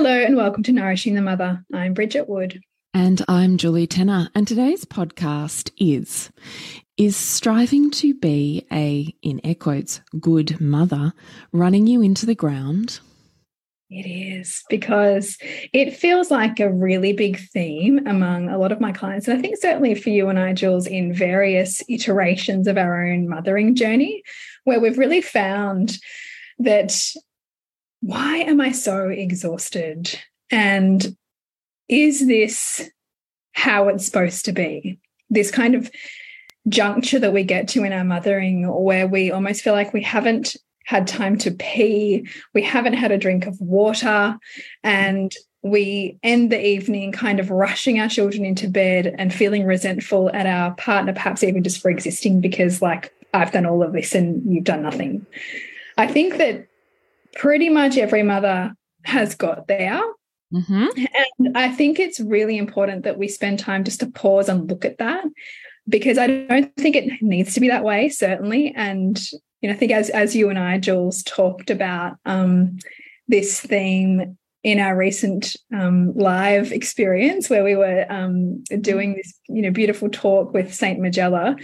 Hello 0.00 0.16
and 0.16 0.36
welcome 0.36 0.62
to 0.62 0.70
Nourishing 0.70 1.14
the 1.14 1.20
Mother. 1.20 1.64
I'm 1.74 1.92
Bridget 1.92 2.28
Wood. 2.28 2.60
And 2.94 3.20
I'm 3.26 3.56
Julie 3.56 3.88
Tenner. 3.88 4.30
And 4.32 4.46
today's 4.46 4.84
podcast 4.84 5.72
is 5.76 6.30
Is 6.96 7.16
striving 7.16 7.90
to 7.90 8.14
be 8.14 8.64
a, 8.70 9.12
in 9.22 9.40
air 9.42 9.56
quotes, 9.56 10.00
good 10.20 10.60
mother 10.60 11.14
running 11.50 11.88
you 11.88 12.00
into 12.00 12.26
the 12.26 12.36
ground? 12.36 13.00
It 13.90 14.08
is 14.08 14.62
because 14.70 15.36
it 15.72 15.96
feels 15.96 16.30
like 16.30 16.60
a 16.60 16.72
really 16.72 17.12
big 17.12 17.40
theme 17.50 18.06
among 18.06 18.50
a 18.50 18.56
lot 18.56 18.70
of 18.70 18.80
my 18.80 18.92
clients. 18.92 19.26
And 19.26 19.36
I 19.36 19.42
think 19.42 19.56
certainly 19.56 19.96
for 19.96 20.10
you 20.10 20.28
and 20.28 20.38
I, 20.38 20.52
Jules, 20.52 20.86
in 20.86 21.12
various 21.12 21.82
iterations 21.88 22.68
of 22.68 22.78
our 22.78 23.04
own 23.04 23.28
mothering 23.28 23.74
journey, 23.74 24.22
where 24.62 24.78
we've 24.78 24.96
really 24.96 25.22
found 25.22 25.98
that 26.60 26.96
why 28.00 28.38
am 28.38 28.60
I 28.60 28.72
so 28.72 29.08
exhausted? 29.08 30.18
And 30.50 31.16
is 31.88 32.26
this 32.26 32.90
how 33.52 33.88
it's 33.88 34.04
supposed 34.04 34.44
to 34.46 34.52
be? 34.52 34.98
This 35.30 35.50
kind 35.50 35.74
of 35.74 35.90
juncture 36.68 37.18
that 37.18 37.32
we 37.32 37.44
get 37.44 37.68
to 37.68 37.84
in 37.84 37.92
our 37.92 38.04
mothering 38.04 38.66
where 38.68 39.06
we 39.06 39.30
almost 39.30 39.62
feel 39.62 39.72
like 39.72 39.92
we 39.92 40.02
haven't 40.02 40.56
had 40.84 41.06
time 41.06 41.36
to 41.36 41.50
pee, 41.50 42.26
we 42.54 42.62
haven't 42.62 42.94
had 42.94 43.12
a 43.12 43.18
drink 43.18 43.46
of 43.46 43.60
water, 43.60 44.38
and 44.82 45.34
we 45.62 46.18
end 46.22 46.50
the 46.50 46.66
evening 46.66 47.12
kind 47.12 47.40
of 47.40 47.50
rushing 47.50 48.00
our 48.00 48.08
children 48.08 48.44
into 48.44 48.68
bed 48.68 49.14
and 49.18 49.34
feeling 49.34 49.66
resentful 49.66 50.30
at 50.32 50.46
our 50.46 50.74
partner, 50.76 51.12
perhaps 51.12 51.42
even 51.42 51.62
just 51.62 51.82
for 51.82 51.90
existing 51.90 52.40
because, 52.40 52.80
like, 52.80 53.12
I've 53.34 53.52
done 53.52 53.66
all 53.66 53.82
of 53.82 53.92
this 53.92 54.14
and 54.14 54.42
you've 54.50 54.64
done 54.64 54.82
nothing. 54.82 55.26
I 55.98 56.06
think 56.06 56.38
that 56.38 56.67
pretty 57.34 57.68
much 57.68 57.96
every 57.96 58.22
mother 58.22 58.74
has 59.04 59.34
got 59.34 59.66
there. 59.66 60.00
Mm 60.52 60.62
-hmm. 60.62 60.88
And 61.38 61.56
I 61.56 61.76
think 61.76 61.98
it's 61.98 62.20
really 62.20 62.56
important 62.56 63.04
that 63.04 63.18
we 63.18 63.28
spend 63.28 63.58
time 63.58 63.84
just 63.84 64.00
to 64.00 64.10
pause 64.10 64.52
and 64.52 64.70
look 64.70 64.84
at 64.84 64.98
that 64.98 65.24
because 65.88 66.18
I 66.18 66.26
don't 66.26 66.74
think 66.76 66.96
it 66.96 67.22
needs 67.22 67.54
to 67.54 67.60
be 67.60 67.68
that 67.68 67.84
way, 67.84 68.08
certainly. 68.08 68.72
And 68.76 69.18
you 69.60 69.68
know, 69.68 69.74
I 69.74 69.78
think 69.78 69.92
as 69.92 70.10
as 70.10 70.34
you 70.34 70.50
and 70.50 70.58
I, 70.58 70.78
Jules, 70.78 71.22
talked 71.22 71.70
about 71.70 72.16
um, 72.24 72.78
this 73.28 73.60
theme 73.60 74.38
in 74.62 74.80
our 74.80 74.96
recent 74.96 75.56
um, 75.72 76.12
live 76.14 76.72
experience 76.72 77.48
where 77.48 77.64
we 77.64 77.76
were 77.76 78.06
um, 78.10 78.62
doing 78.80 79.14
this, 79.14 79.32
you 79.48 79.62
know, 79.62 79.70
beautiful 79.70 80.08
talk 80.08 80.52
with 80.52 80.74
Saint 80.74 80.98
Magella, 80.98 81.56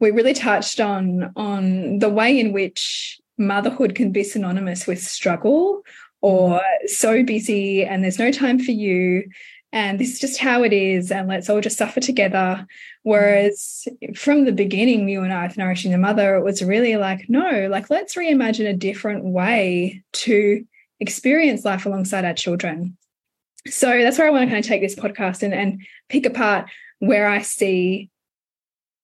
we 0.00 0.10
really 0.10 0.34
touched 0.34 0.80
on 0.80 1.32
on 1.36 1.98
the 1.98 2.10
way 2.10 2.38
in 2.38 2.52
which 2.52 3.18
motherhood 3.38 3.94
can 3.94 4.12
be 4.12 4.24
synonymous 4.24 4.86
with 4.86 5.02
struggle 5.02 5.82
or 6.20 6.60
so 6.86 7.22
busy 7.22 7.84
and 7.84 8.02
there's 8.02 8.18
no 8.18 8.30
time 8.30 8.58
for 8.58 8.70
you. 8.70 9.28
And 9.72 9.98
this 9.98 10.14
is 10.14 10.20
just 10.20 10.38
how 10.38 10.62
it 10.62 10.72
is 10.72 11.10
and 11.10 11.28
let's 11.28 11.50
all 11.50 11.60
just 11.60 11.76
suffer 11.76 12.00
together. 12.00 12.66
Whereas 13.02 13.86
from 14.14 14.44
the 14.44 14.52
beginning 14.52 15.08
you 15.08 15.22
and 15.22 15.32
i 15.32 15.46
with 15.46 15.58
nourishing 15.58 15.90
the 15.90 15.98
mother 15.98 16.36
it 16.36 16.44
was 16.44 16.62
really 16.62 16.96
like 16.96 17.28
no 17.28 17.68
like 17.68 17.90
let's 17.90 18.14
reimagine 18.14 18.68
a 18.68 18.72
different 18.72 19.24
way 19.24 20.02
to 20.12 20.64
experience 21.00 21.64
life 21.64 21.86
alongside 21.86 22.24
our 22.24 22.34
children. 22.34 22.96
So 23.66 23.88
that's 23.88 24.18
where 24.18 24.28
i 24.28 24.30
want 24.30 24.44
to 24.44 24.46
kind 24.46 24.64
of 24.64 24.68
take 24.68 24.80
this 24.80 24.94
podcast 24.94 25.42
and, 25.42 25.52
and 25.52 25.82
pick 26.08 26.24
apart 26.24 26.70
where 27.00 27.28
i 27.28 27.42
see 27.42 28.10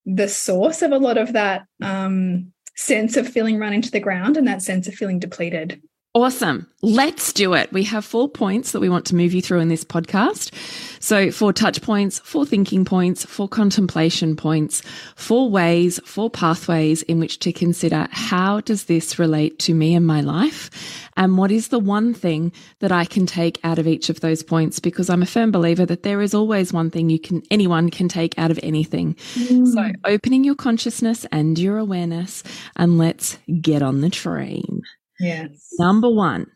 the 0.06 0.28
source 0.28 0.82
of 0.82 0.92
a 0.92 0.98
lot 0.98 1.18
of 1.18 1.34
that 1.34 1.66
um, 1.82 2.52
sense 2.76 3.16
of 3.16 3.28
feeling 3.28 3.58
run 3.58 3.72
into 3.72 3.90
the 3.90 4.00
ground 4.00 4.36
and 4.36 4.46
that 4.46 4.62
sense 4.62 4.88
of 4.88 4.94
feeling 4.94 5.18
depleted. 5.18 5.82
Awesome. 6.12 6.66
Let's 6.82 7.32
do 7.32 7.54
it. 7.54 7.72
We 7.72 7.84
have 7.84 8.04
four 8.04 8.28
points 8.28 8.72
that 8.72 8.80
we 8.80 8.88
want 8.88 9.06
to 9.06 9.14
move 9.14 9.32
you 9.32 9.40
through 9.40 9.60
in 9.60 9.68
this 9.68 9.84
podcast. 9.84 10.52
So, 11.00 11.30
four 11.30 11.52
touch 11.52 11.82
points, 11.82 12.18
four 12.18 12.44
thinking 12.44 12.84
points, 12.84 13.24
four 13.24 13.48
contemplation 13.48 14.34
points, 14.34 14.82
four 15.14 15.48
ways, 15.48 16.00
four 16.04 16.28
pathways 16.28 17.02
in 17.02 17.20
which 17.20 17.38
to 17.40 17.52
consider 17.52 18.08
how 18.10 18.60
does 18.60 18.84
this 18.84 19.20
relate 19.20 19.60
to 19.60 19.74
me 19.74 19.94
and 19.94 20.04
my 20.04 20.20
life? 20.20 20.68
And 21.16 21.38
what 21.38 21.52
is 21.52 21.68
the 21.68 21.78
one 21.78 22.12
thing 22.12 22.52
that 22.80 22.90
I 22.90 23.04
can 23.04 23.24
take 23.24 23.60
out 23.62 23.78
of 23.78 23.86
each 23.86 24.10
of 24.10 24.18
those 24.18 24.42
points? 24.42 24.80
Because 24.80 25.10
I'm 25.10 25.22
a 25.22 25.26
firm 25.26 25.52
believer 25.52 25.86
that 25.86 26.02
there 26.02 26.22
is 26.22 26.34
always 26.34 26.72
one 26.72 26.90
thing 26.90 27.08
you 27.08 27.20
can, 27.20 27.42
anyone 27.52 27.88
can 27.88 28.08
take 28.08 28.36
out 28.36 28.50
of 28.50 28.58
anything. 28.64 29.14
Mm. 29.34 29.66
So, 29.68 29.92
opening 30.04 30.42
your 30.42 30.56
consciousness 30.56 31.24
and 31.30 31.56
your 31.56 31.78
awareness, 31.78 32.42
and 32.74 32.98
let's 32.98 33.38
get 33.60 33.80
on 33.80 34.00
the 34.00 34.10
train. 34.10 34.82
Yes. 35.20 35.68
Number 35.78 36.08
one, 36.10 36.46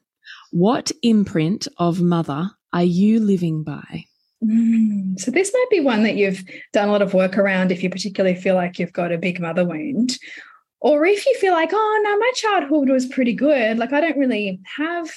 what 0.51 0.91
imprint 1.03 1.69
of 1.79 2.01
mother 2.01 2.51
are 2.73 2.85
you 2.85 3.21
living 3.21 3.63
by? 3.63 4.05
Mm, 4.43 5.19
so, 5.19 5.31
this 5.31 5.53
might 5.53 5.71
be 5.71 5.81
one 5.81 6.03
that 6.03 6.17
you've 6.17 6.45
done 6.73 6.89
a 6.89 6.93
lot 6.93 7.03
of 7.03 7.15
work 7.15 7.39
around 7.39 7.71
if 7.71 7.83
you 7.83 7.91
particularly 7.91 8.37
feel 8.37 8.55
like 8.55 8.79
you've 8.79 8.93
got 8.93 9.13
a 9.13 9.19
big 9.19 9.41
mother 9.41 9.65
wound. 9.65 10.19
Or 10.81 11.07
if 11.07 11.25
you 11.25 11.35
feel 11.39 11.55
like, 11.55 11.71
oh, 11.73 12.01
no, 12.05 12.19
my 12.19 12.33
childhood 12.35 12.91
was 12.91 13.07
pretty 13.07 13.33
good. 13.33 13.79
Like, 13.79 13.93
I 13.93 14.01
don't 14.01 14.19
really 14.19 14.61
have 14.77 15.11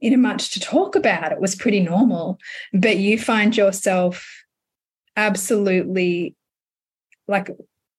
you 0.00 0.10
know 0.10 0.16
much 0.16 0.52
to 0.52 0.60
talk 0.60 0.96
about. 0.96 1.32
It 1.32 1.40
was 1.40 1.54
pretty 1.54 1.80
normal. 1.80 2.38
But 2.72 2.98
you 2.98 3.18
find 3.18 3.56
yourself 3.56 4.26
absolutely 5.16 6.34
like 7.28 7.50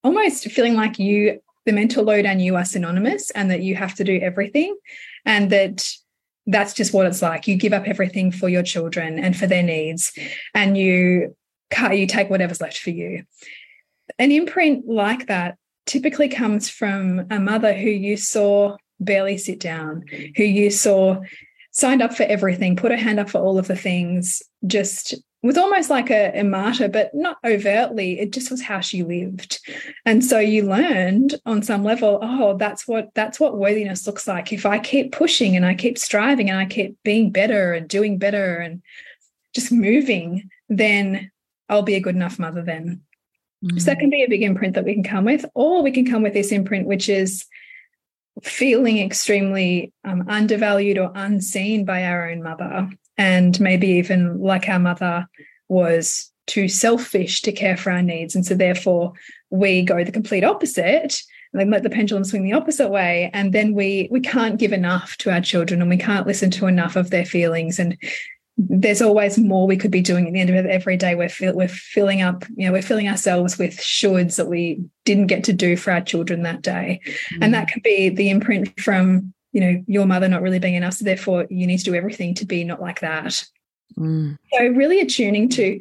almost 0.03 0.45
feeling 0.45 0.75
like 0.75 0.99
you 0.99 1.40
the 1.66 1.72
mental 1.72 2.03
load 2.03 2.25
and 2.25 2.41
you 2.41 2.55
are 2.55 2.66
synonymous 2.66 3.29
and 3.31 3.52
that 3.52 3.61
you 3.61 3.75
have 3.75 3.96
to 3.96 4.03
do 4.03 4.19
everything 4.19 4.75
and 5.25 5.49
that 5.52 5.87
that's 6.47 6.73
just 6.73 6.93
what 6.93 7.05
it's 7.05 7.22
like. 7.22 7.47
You 7.47 7.55
give 7.55 7.73
up 7.73 7.87
everything 7.87 8.31
for 8.31 8.49
your 8.49 8.63
children 8.63 9.19
and 9.19 9.35
for 9.35 9.47
their 9.47 9.63
needs 9.63 10.11
and 10.53 10.78
you 10.78 11.35
you 11.91 12.08
take 12.08 12.29
whatever's 12.29 12.59
left 12.59 12.78
for 12.78 12.90
you. 12.90 13.23
An 14.19 14.31
imprint 14.31 14.87
like 14.87 15.28
that 15.28 15.58
typically 15.85 16.29
comes 16.29 16.69
from 16.69 17.28
a 17.29 17.40
mother 17.40 17.73
who 17.73 17.90
you 17.90 18.17
saw 18.17 18.75
barely 18.99 19.37
sit 19.37 19.59
down 19.59 20.05
who 20.35 20.43
you 20.43 20.69
saw 20.69 21.19
signed 21.72 22.02
up 22.02 22.14
for 22.14 22.23
everything 22.23 22.75
put 22.75 22.91
her 22.91 22.97
hand 22.97 23.19
up 23.19 23.29
for 23.29 23.40
all 23.40 23.57
of 23.57 23.67
the 23.67 23.75
things 23.75 24.43
just 24.67 25.16
was 25.43 25.58
almost 25.58 25.90
like 25.90 26.11
a, 26.11 26.40
a, 26.40 26.43
martyr, 26.43 26.88
but 26.88 27.14
not 27.16 27.38
overtly. 27.43 28.20
It 28.20 28.32
just 28.32 28.52
was 28.52 28.61
how 28.61 28.79
she 28.79 29.02
lived. 29.02 29.59
And 30.05 30.23
so 30.23 30.40
you 30.40 30.64
learned 30.64 31.40
on 31.46 31.64
some 31.64 31.84
level, 31.84 32.20
oh, 32.22 32.58
that's 32.58 32.88
what 32.88 33.09
that's 33.16 33.40
what 33.40 33.58
worthiness 33.58 34.05
looks 34.05 34.28
like. 34.28 34.53
If 34.53 34.66
I 34.66 34.78
keep 34.79 35.11
pushing 35.11 35.55
and 35.55 35.66
I 35.66 35.73
keep 35.73 35.97
striving 35.97 36.49
and 36.49 36.59
I 36.59 36.66
keep 36.66 36.97
being 37.03 37.32
better 37.32 37.73
and 37.73 37.88
doing 37.88 38.20
better 38.20 38.58
and 38.58 38.84
just 39.55 39.72
moving, 39.72 40.49
then 40.70 41.32
I'll 41.70 41.82
be 41.82 41.96
a 41.96 42.02
good 42.02 42.16
enough 42.16 42.38
mother 42.38 42.61
then. 42.61 43.02
Mm. 43.64 43.79
So 43.79 43.85
that 43.85 43.99
can 43.99 44.09
be 44.09 44.23
a 44.23 44.29
big 44.29 44.43
imprint 44.43 44.76
that 44.76 44.85
we 44.85 44.93
can 44.93 45.03
come 45.03 45.26
with, 45.26 45.46
or 45.55 45.82
we 45.82 45.91
can 45.91 46.05
come 46.05 46.22
with 46.22 46.34
this 46.34 46.52
imprint, 46.52 46.88
which 46.88 47.09
is 47.09 47.46
feeling 48.43 48.99
extremely 48.99 49.91
um, 50.03 50.26
undervalued 50.28 50.97
or 50.97 51.11
unseen 51.16 51.85
by 51.85 52.05
our 52.05 52.29
own 52.29 52.43
mother. 52.43 52.90
And 53.22 53.59
maybe 53.59 53.88
even 53.88 54.40
like 54.40 54.68
our 54.68 54.79
mother 54.79 55.28
was 55.70 56.32
too 56.47 56.68
selfish 56.68 57.44
to 57.44 57.52
care 57.52 57.78
for 57.78 57.91
our 57.91 58.02
needs. 58.02 58.35
And 58.35 58.44
so 58.44 58.56
therefore 58.56 59.14
we 59.52 59.84
go 59.84 60.03
the 60.03 60.12
complete 60.12 60.44
opposite 60.44 61.22
and 61.53 61.70
let 61.70 61.84
the 61.84 61.90
pendulum 61.91 62.23
swing 62.23 62.44
the 62.44 62.53
opposite 62.53 62.90
way. 62.90 63.29
And 63.32 63.53
then 63.53 63.76
we 63.76 64.08
we 64.09 64.22
can't 64.22 64.58
give 64.58 64.73
enough 64.73 65.18
to 65.18 65.32
our 65.32 65.40
children 65.40 65.82
and 65.82 65.90
we 65.90 65.97
can't 65.97 66.26
listen 66.26 66.50
to 66.52 66.66
enough 66.66 66.96
of 66.96 67.12
their 67.12 67.23
feelings. 67.23 67.78
And 67.78 67.96
there's 68.58 69.03
always 69.03 69.38
more 69.38 69.67
we 69.67 69.78
could 69.78 69.91
be 69.91 70.02
doing 70.02 70.26
at 70.26 70.34
the 70.34 70.40
end 70.40 70.50
of 70.50 70.66
every 70.66 70.97
day. 70.97 71.14
We're 71.14 71.53
we're 71.53 71.67
filling 71.67 72.24
up, 72.24 72.44
you 72.56 72.66
know, 72.66 72.72
we're 72.72 72.82
filling 72.82 73.08
ourselves 73.08 73.59
with 73.59 73.78
shoulds 73.78 74.35
that 74.38 74.47
we 74.47 74.84
didn't 75.06 75.28
get 75.28 75.44
to 75.44 75.53
do 75.53 75.78
for 75.78 75.91
our 75.91 76.02
children 76.02 76.41
that 76.41 76.64
day, 76.64 77.02
mm. 77.06 77.38
and 77.41 77.53
that 77.53 77.72
could 77.72 77.84
be 77.84 78.09
the 78.09 78.32
imprint 78.32 78.79
from 78.79 79.32
you 79.52 79.62
know 79.62 79.84
your 79.88 80.06
mother 80.06 80.28
not 80.28 80.42
really 80.42 80.59
being 80.59 80.76
enough. 80.76 80.94
So 80.94 81.06
therefore, 81.06 81.48
you 81.50 81.68
need 81.68 81.80
to 81.80 81.84
do 81.84 81.96
everything 81.96 82.34
to 82.36 82.46
be 82.46 82.64
not 82.64 82.82
like 82.82 83.02
that. 83.02 83.46
Mm. 83.98 84.38
So 84.53 84.68
really 84.68 85.00
attuning 85.00 85.50
to 85.50 85.80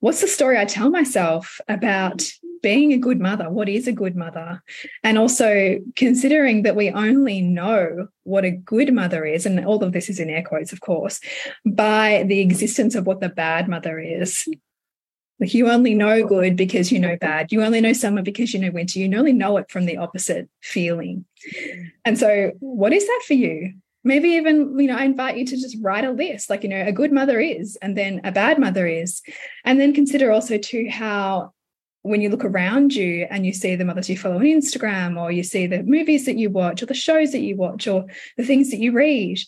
what's 0.00 0.20
the 0.20 0.28
story 0.28 0.58
I 0.58 0.64
tell 0.64 0.90
myself 0.90 1.60
about 1.68 2.30
being 2.62 2.92
a 2.92 2.98
good 2.98 3.20
mother, 3.20 3.50
what 3.50 3.68
is 3.68 3.86
a 3.86 3.92
good 3.92 4.16
mother? 4.16 4.62
And 5.04 5.18
also 5.18 5.78
considering 5.96 6.62
that 6.62 6.76
we 6.76 6.90
only 6.90 7.40
know 7.40 8.08
what 8.24 8.44
a 8.44 8.50
good 8.50 8.92
mother 8.92 9.24
is, 9.24 9.46
and 9.46 9.64
all 9.64 9.82
of 9.82 9.92
this 9.92 10.08
is 10.08 10.18
in 10.18 10.30
air 10.30 10.42
quotes, 10.42 10.72
of 10.72 10.80
course, 10.80 11.20
by 11.64 12.24
the 12.26 12.40
existence 12.40 12.94
of 12.94 13.06
what 13.06 13.20
the 13.20 13.28
bad 13.28 13.68
mother 13.68 13.98
is. 13.98 14.48
Like 15.40 15.54
you 15.54 15.70
only 15.70 15.94
know 15.94 16.26
good 16.26 16.56
because 16.56 16.90
you 16.90 16.98
know 16.98 17.16
bad. 17.16 17.52
You 17.52 17.62
only 17.62 17.80
know 17.80 17.92
summer 17.92 18.22
because 18.22 18.52
you 18.52 18.60
know 18.60 18.70
winter. 18.70 18.98
You 18.98 19.16
only 19.16 19.32
know 19.32 19.56
it 19.56 19.70
from 19.70 19.86
the 19.86 19.96
opposite 19.96 20.48
feeling. 20.62 21.24
And 22.04 22.18
so, 22.18 22.52
what 22.60 22.92
is 22.92 23.06
that 23.06 23.22
for 23.26 23.34
you? 23.34 23.74
Maybe 24.04 24.30
even, 24.30 24.78
you 24.78 24.86
know, 24.86 24.96
I 24.96 25.04
invite 25.04 25.36
you 25.36 25.44
to 25.44 25.56
just 25.56 25.76
write 25.80 26.04
a 26.04 26.10
list, 26.10 26.48
like, 26.48 26.62
you 26.62 26.68
know, 26.68 26.82
a 26.82 26.92
good 26.92 27.12
mother 27.12 27.40
is, 27.40 27.76
and 27.82 27.96
then 27.96 28.20
a 28.24 28.32
bad 28.32 28.58
mother 28.58 28.86
is. 28.86 29.22
And 29.64 29.78
then 29.78 29.92
consider 29.92 30.32
also, 30.32 30.56
too, 30.56 30.88
how 30.90 31.52
when 32.02 32.20
you 32.20 32.30
look 32.30 32.44
around 32.44 32.94
you 32.94 33.26
and 33.28 33.44
you 33.44 33.52
see 33.52 33.74
the 33.74 33.84
mothers 33.84 34.08
you 34.08 34.16
follow 34.16 34.36
on 34.36 34.42
Instagram, 34.42 35.20
or 35.20 35.30
you 35.30 35.42
see 35.42 35.66
the 35.66 35.82
movies 35.82 36.24
that 36.26 36.38
you 36.38 36.48
watch, 36.48 36.82
or 36.82 36.86
the 36.86 36.94
shows 36.94 37.32
that 37.32 37.40
you 37.40 37.56
watch, 37.56 37.86
or 37.86 38.06
the 38.36 38.44
things 38.44 38.70
that 38.70 38.78
you 38.78 38.92
read, 38.92 39.38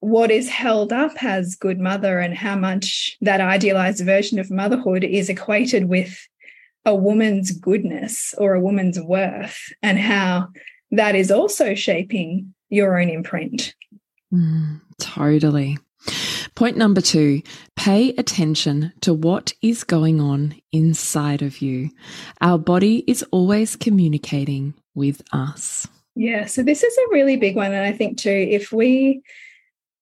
what 0.00 0.30
is 0.30 0.48
held 0.48 0.92
up 0.92 1.22
as 1.22 1.56
good 1.56 1.80
mother 1.80 2.18
and 2.18 2.34
how 2.36 2.56
much 2.56 3.16
that 3.20 3.40
idealized 3.40 4.04
version 4.04 4.38
of 4.38 4.50
motherhood 4.50 5.04
is 5.04 5.28
equated 5.28 5.88
with 5.88 6.26
a 6.84 6.94
woman's 6.94 7.50
goodness 7.52 8.34
or 8.38 8.54
a 8.54 8.60
woman's 8.60 9.00
worth, 9.00 9.58
and 9.82 9.98
how 9.98 10.48
that 10.90 11.14
is 11.14 11.30
also 11.30 11.74
shaping 11.74 12.54
your 12.70 12.98
own 12.98 13.08
imprint. 13.10 13.74
Mm, 14.32 14.80
totally. 14.98 15.78
Point 16.54 16.76
number 16.76 17.00
two 17.00 17.42
pay 17.76 18.10
attention 18.10 18.92
to 19.00 19.12
what 19.12 19.52
is 19.62 19.84
going 19.84 20.20
on 20.20 20.54
inside 20.72 21.42
of 21.42 21.60
you. 21.60 21.90
Our 22.40 22.58
body 22.58 23.04
is 23.06 23.22
always 23.30 23.76
communicating 23.76 24.74
with 24.94 25.22
us. 25.32 25.86
Yeah, 26.14 26.46
so 26.46 26.62
this 26.62 26.82
is 26.82 26.98
a 26.98 27.12
really 27.12 27.36
big 27.36 27.54
one. 27.54 27.72
And 27.72 27.84
I 27.86 27.92
think, 27.92 28.18
too, 28.18 28.30
if 28.30 28.72
we 28.72 29.22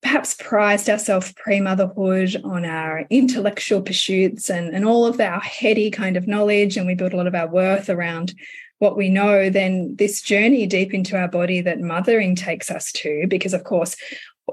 perhaps 0.06 0.34
prized 0.34 0.88
ourselves 0.88 1.32
pre 1.32 1.60
motherhood 1.60 2.40
on 2.44 2.64
our 2.64 3.04
intellectual 3.10 3.82
pursuits 3.82 4.48
and, 4.48 4.72
and 4.72 4.84
all 4.84 5.04
of 5.04 5.18
our 5.18 5.40
heady 5.40 5.90
kind 5.90 6.16
of 6.16 6.28
knowledge, 6.28 6.76
and 6.76 6.86
we 6.86 6.94
built 6.94 7.12
a 7.12 7.16
lot 7.16 7.26
of 7.26 7.34
our 7.34 7.48
worth 7.48 7.90
around 7.90 8.32
what 8.78 8.96
we 8.96 9.08
know, 9.08 9.50
then 9.50 9.96
this 9.96 10.22
journey 10.22 10.64
deep 10.64 10.94
into 10.94 11.18
our 11.18 11.26
body 11.26 11.60
that 11.60 11.80
mothering 11.80 12.36
takes 12.36 12.70
us 12.70 12.92
to, 12.92 13.26
because 13.26 13.52
of 13.52 13.64
course, 13.64 13.96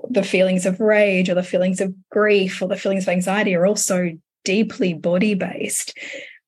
the 0.10 0.24
feelings 0.24 0.66
of 0.66 0.80
rage 0.80 1.30
or 1.30 1.36
the 1.36 1.44
feelings 1.44 1.80
of 1.80 1.94
grief 2.10 2.60
or 2.60 2.68
the 2.68 2.76
feelings 2.76 3.04
of 3.04 3.10
anxiety 3.10 3.54
are 3.54 3.68
also 3.68 4.10
deeply 4.44 4.96
body 4.96 5.36
based. 5.36 5.96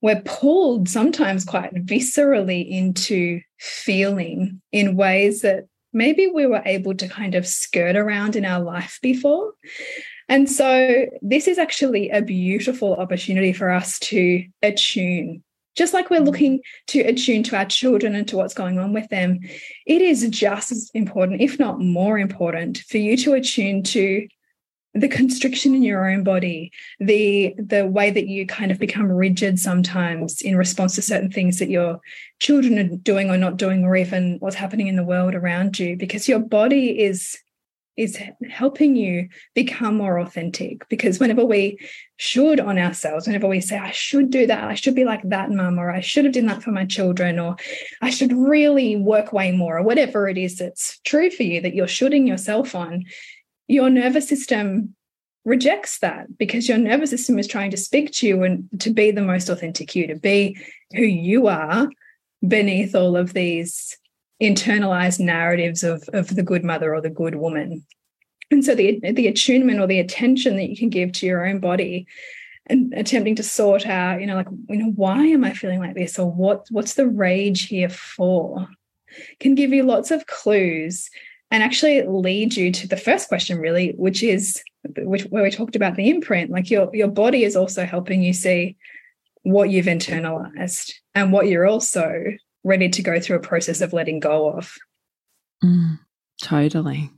We're 0.02 0.22
pulled 0.22 0.90
sometimes 0.90 1.46
quite 1.46 1.76
viscerally 1.76 2.68
into 2.68 3.42
feeling 3.60 4.64
in 4.72 4.96
ways 4.96 5.42
that 5.42 5.66
maybe 5.96 6.28
we 6.28 6.46
were 6.46 6.62
able 6.66 6.94
to 6.94 7.08
kind 7.08 7.34
of 7.34 7.48
skirt 7.48 7.96
around 7.96 8.36
in 8.36 8.46
our 8.46 8.62
life 8.62 9.00
before. 9.02 9.54
And 10.30 10.50
so, 10.50 11.06
this 11.22 11.48
is 11.48 11.58
actually 11.58 12.10
a 12.10 12.22
beautiful 12.22 12.96
opportunity 12.96 13.54
for 13.54 13.72
us 13.72 14.00
to 14.00 14.46
attune 14.62 15.44
just 15.76 15.94
like 15.94 16.10
we're 16.10 16.22
mm. 16.22 16.26
looking 16.26 16.62
to 16.88 17.02
attune 17.02 17.44
to 17.44 17.58
our 17.58 17.66
children 17.66 18.16
and 18.16 18.28
to 18.30 18.38
what's 18.38 18.54
going 18.54 18.80
on 18.80 18.94
with 18.94 19.08
them, 19.10 19.40
it 19.86 20.02
is 20.02 20.28
just 20.30 20.72
as 20.72 20.90
important, 20.94 21.42
if 21.42 21.60
not 21.60 21.80
more 21.80 22.18
important, 22.18 22.80
for 22.90 22.98
you 22.98 23.18
to 23.18 23.34
attune 23.34 23.84
to 23.84 24.28
the 24.96 25.10
constriction 25.10 25.76
in 25.76 25.84
your 25.84 26.10
own 26.10 26.24
body, 26.24 26.72
the 27.00 27.54
the 27.58 27.86
way 27.86 28.10
that 28.10 28.28
you 28.28 28.48
kind 28.48 28.72
of 28.72 28.80
become 28.80 29.12
rigid 29.12 29.60
sometimes 29.60 30.42
in 30.42 30.56
response 30.56 30.96
to 30.96 31.02
certain 31.02 31.30
things 31.30 31.60
that 31.60 31.70
your 31.70 32.00
children 32.40 32.80
are 32.80 32.96
doing 32.98 33.30
or 33.30 33.38
not 33.38 33.58
doing, 33.58 33.84
or 33.84 33.98
even 33.98 34.38
what's 34.40 34.56
happening 34.56 34.88
in 34.88 34.96
the 34.96 35.04
world 35.04 35.36
around 35.36 35.78
you, 35.78 35.98
because 35.98 36.30
your 36.30 36.40
body 36.40 37.04
is 37.04 37.38
is 37.98 38.18
helping 38.50 38.96
you 38.96 39.30
become 39.54 39.96
more 39.96 40.18
authentic. 40.20 40.88
Because 40.90 41.20
whenever 41.20 41.46
we 41.46 41.78
should 42.18 42.62
on 42.62 42.78
ourselves 42.78 43.28
whenever 43.28 43.46
we 43.46 43.60
say 43.60 43.78
i 43.78 43.92
should 43.92 44.30
do 44.30 44.48
that 44.48 44.64
i 44.64 44.74
should 44.74 44.96
be 44.96 45.04
like 45.04 45.22
that 45.24 45.52
mum 45.52 45.78
or 45.78 45.92
i 45.92 46.00
should 46.00 46.24
have 46.24 46.34
done 46.34 46.46
that 46.46 46.64
for 46.64 46.72
my 46.72 46.86
children 46.86 47.38
or 47.38 47.58
i 48.02 48.10
should 48.10 48.32
really 48.32 48.96
work 48.96 49.34
way 49.34 49.52
more 49.52 49.78
or 49.78 49.84
whatever 49.84 50.30
it 50.30 50.38
is 50.38 50.58
that's 50.58 50.98
true 51.00 51.30
for 51.30 51.44
you 51.44 51.60
that 51.60 51.76
you're 51.76 51.88
shooting 51.88 52.26
yourself 52.26 52.74
on 52.74 53.04
your 53.68 53.90
nervous 53.90 54.28
system 54.28 54.96
rejects 55.44 56.00
that 56.00 56.38
because 56.38 56.68
your 56.68 56.78
nervous 56.78 57.12
system 57.12 57.38
is 57.38 57.48
trying 57.48 57.72
to 57.72 57.78
speak 57.78 58.12
to 58.12 58.28
you 58.28 58.44
and 58.44 58.68
to 58.80 58.90
be 58.90 59.12
the 59.12 59.22
most 59.22 59.48
authentic 59.48 59.96
you 59.96 60.08
to 60.08 60.16
be 60.16 60.58
who 60.96 61.04
you 61.04 61.48
are 61.48 61.88
beneath 62.46 62.96
all 62.96 63.16
of 63.16 63.34
these 63.34 63.98
internalized 64.42 65.20
narratives 65.20 65.84
of, 65.84 66.04
of 66.14 66.36
the 66.36 66.44
good 66.44 66.64
mother 66.64 66.94
or 66.94 67.02
the 67.02 67.10
good 67.10 67.36
woman. 67.36 67.86
And 68.52 68.66
so 68.66 68.76
the, 68.76 69.00
the 69.00 69.28
attunement 69.28 69.80
or 69.80 69.88
the 69.88 70.00
attention 70.00 70.56
that 70.58 70.70
you 70.70 70.78
can 70.78 70.90
give 70.90 71.12
to 71.14 71.26
your 71.26 71.46
own 71.46 71.60
body 71.60 72.08
and 72.68 72.94
attempting 72.94 73.36
to 73.36 73.44
sort 73.44 73.86
out, 73.86 74.22
you 74.22 74.28
know, 74.28 74.36
like, 74.36 74.48
you 74.70 74.78
know, 74.78 74.92
why 74.96 75.26
am 75.26 75.44
I 75.44 75.54
feeling 75.54 75.80
like 75.80 75.96
this? 75.96 76.18
Or 76.18 76.32
what 76.32 76.66
what's 76.72 76.96
the 76.96 77.08
rage 77.08 77.68
here 77.68 77.90
for? 77.90 78.68
Can 79.40 79.56
give 79.56 79.72
you 79.72 79.84
lots 79.84 80.12
of 80.12 80.26
clues 80.26 81.10
and 81.56 81.64
actually 81.64 82.02
lead 82.06 82.58
you 82.58 82.70
to 82.70 82.86
the 82.86 82.98
first 82.98 83.30
question, 83.30 83.60
really, 83.60 83.92
which 83.92 84.22
is 84.22 84.62
which 84.98 85.24
where 85.28 85.42
we 85.42 85.50
talked 85.50 85.78
about 85.78 85.96
the 85.96 86.10
imprint. 86.10 86.52
Like 86.52 86.70
your 86.70 86.94
your 86.94 87.08
body 87.08 87.46
is 87.46 87.56
also 87.56 87.86
helping 87.86 88.22
you 88.22 88.34
see 88.34 88.76
what 89.44 89.70
you've 89.70 89.86
internalized 89.86 90.92
and 91.14 91.32
what 91.32 91.48
you're 91.48 91.66
also 91.66 92.26
ready 92.66 92.90
to 92.90 93.02
go 93.02 93.22
through 93.22 93.38
a 93.38 93.42
process 93.42 93.80
of 93.80 93.94
letting 93.94 94.20
go 94.20 94.50
of. 94.50 94.76
Mm, 95.64 95.98
totally. 96.44 97.10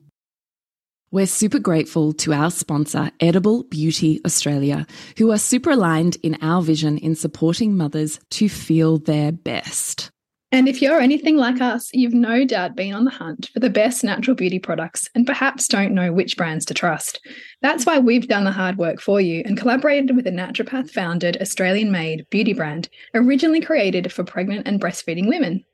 We're 1.10 1.26
super 1.26 1.58
grateful 1.58 2.14
to 2.14 2.34
our 2.34 2.52
sponsor, 2.52 3.10
Edible 3.20 3.64
Beauty 3.64 4.22
Australia, 4.24 4.86
who 5.18 5.32
are 5.32 5.40
super 5.40 5.72
aligned 5.72 6.18
in 6.22 6.38
our 6.44 6.62
vision 6.62 7.00
in 7.00 7.16
supporting 7.16 7.76
mothers 7.76 8.20
to 8.32 8.50
feel 8.50 9.00
their 9.00 9.32
best. 9.32 10.07
And 10.52 10.70
if 10.70 10.82
you're 10.82 11.02
anything 11.02 11.36
like 11.36 11.60
us, 11.60 11.90
you've 11.94 12.14
no 12.14 12.46
doubt 12.46 12.76
been 12.76 12.94
on 12.94 13.04
the 13.04 13.12
hunt 13.12 13.50
for 13.54 13.60
the 13.60 13.70
best 13.70 14.04
natural 14.04 14.34
beauty 14.34 14.60
products 14.60 15.10
and 15.14 15.28
perhaps 15.28 15.68
don't 15.68 15.94
know 15.94 16.14
which 16.14 16.38
brands 16.38 16.66
to 16.66 16.74
trust. 16.74 17.20
That's 17.62 17.86
why 17.86 18.00
we've 18.00 18.30
done 18.30 18.46
the 18.46 18.52
hard 18.52 18.78
work 18.78 19.02
for 19.02 19.20
you 19.20 19.42
and 19.46 19.58
collaborated 19.58 20.16
with 20.16 20.26
a 20.26 20.32
naturopath 20.32 20.90
founded, 20.92 21.38
Australian 21.42 21.92
made 21.92 22.26
beauty 22.30 22.54
brand 22.54 22.88
originally 23.14 23.60
created 23.60 24.14
for 24.14 24.24
pregnant 24.24 24.68
and 24.68 24.80
breastfeeding 24.80 25.28
women. 25.28 25.66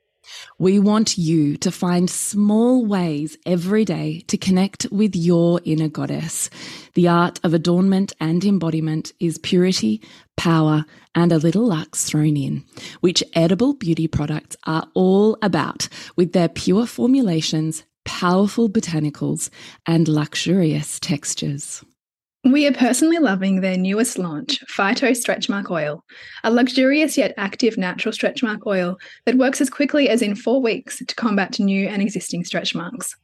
We 0.58 0.78
want 0.78 1.18
you 1.18 1.56
to 1.58 1.70
find 1.70 2.08
small 2.08 2.84
ways 2.84 3.36
every 3.44 3.84
day 3.84 4.24
to 4.28 4.36
connect 4.36 4.86
with 4.90 5.14
your 5.14 5.60
inner 5.64 5.88
goddess. 5.88 6.50
The 6.94 7.08
art 7.08 7.40
of 7.44 7.54
adornment 7.54 8.12
and 8.20 8.44
embodiment 8.44 9.12
is 9.20 9.38
purity, 9.38 10.00
power, 10.36 10.84
and 11.14 11.32
a 11.32 11.38
little 11.38 11.66
luck 11.66 11.96
thrown 11.96 12.36
in, 12.36 12.64
which 13.00 13.22
edible 13.34 13.74
beauty 13.74 14.08
products 14.08 14.56
are 14.66 14.86
all 14.94 15.38
about 15.42 15.88
with 16.16 16.32
their 16.32 16.48
pure 16.48 16.86
formulations, 16.86 17.84
powerful 18.04 18.68
botanicals, 18.68 19.50
and 19.86 20.08
luxurious 20.08 20.98
textures. 21.00 21.84
We 22.44 22.66
are 22.66 22.72
personally 22.74 23.16
loving 23.18 23.62
their 23.62 23.78
newest 23.78 24.18
launch, 24.18 24.62
Phyto 24.66 25.16
Stretch 25.16 25.48
Mark 25.48 25.70
Oil, 25.70 26.04
a 26.42 26.50
luxurious 26.50 27.16
yet 27.16 27.32
active 27.38 27.78
natural 27.78 28.12
stretch 28.12 28.42
mark 28.42 28.66
oil 28.66 28.98
that 29.24 29.38
works 29.38 29.62
as 29.62 29.70
quickly 29.70 30.10
as 30.10 30.20
in 30.20 30.36
four 30.36 30.60
weeks 30.60 30.98
to 30.98 31.14
combat 31.14 31.58
new 31.58 31.88
and 31.88 32.02
existing 32.02 32.44
stretch 32.44 32.74
marks. 32.74 33.16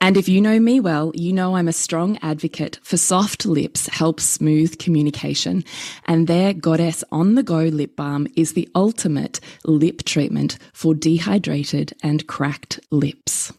And 0.00 0.16
if 0.16 0.28
you 0.28 0.40
know 0.40 0.58
me 0.60 0.80
well, 0.80 1.12
you 1.14 1.32
know 1.32 1.56
I'm 1.56 1.68
a 1.68 1.72
strong 1.72 2.18
advocate 2.22 2.78
for 2.82 2.96
soft 2.96 3.46
lips 3.46 3.86
help 3.88 4.20
smooth 4.20 4.78
communication. 4.78 5.64
And 6.06 6.26
their 6.26 6.54
Goddess 6.54 7.04
on 7.12 7.34
the 7.34 7.42
go 7.42 7.62
lip 7.64 7.96
balm 7.96 8.26
is 8.36 8.52
the 8.52 8.68
ultimate 8.74 9.40
lip 9.64 10.04
treatment 10.04 10.58
for 10.72 10.94
dehydrated 10.94 11.92
and 12.02 12.26
cracked 12.26 12.80
lips. 12.90 13.52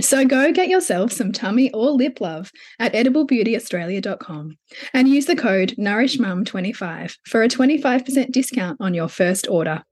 So 0.00 0.24
go 0.24 0.52
get 0.52 0.68
yourself 0.68 1.12
some 1.12 1.30
tummy 1.30 1.70
or 1.70 1.90
lip 1.90 2.20
love 2.20 2.50
at 2.80 2.94
ediblebeautyaustralia.com 2.94 4.58
and 4.92 5.08
use 5.08 5.26
the 5.26 5.36
code 5.36 5.74
NourishMum25 5.78 7.16
for 7.26 7.42
a 7.42 7.48
25% 7.48 8.32
discount 8.32 8.78
on 8.80 8.92
your 8.92 9.08
first 9.08 9.46
order. 9.48 9.84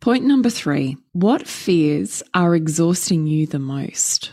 Point 0.00 0.24
number 0.24 0.50
three 0.50 0.96
What 1.12 1.46
fears 1.46 2.22
are 2.34 2.54
exhausting 2.54 3.26
you 3.26 3.46
the 3.46 3.58
most? 3.58 4.32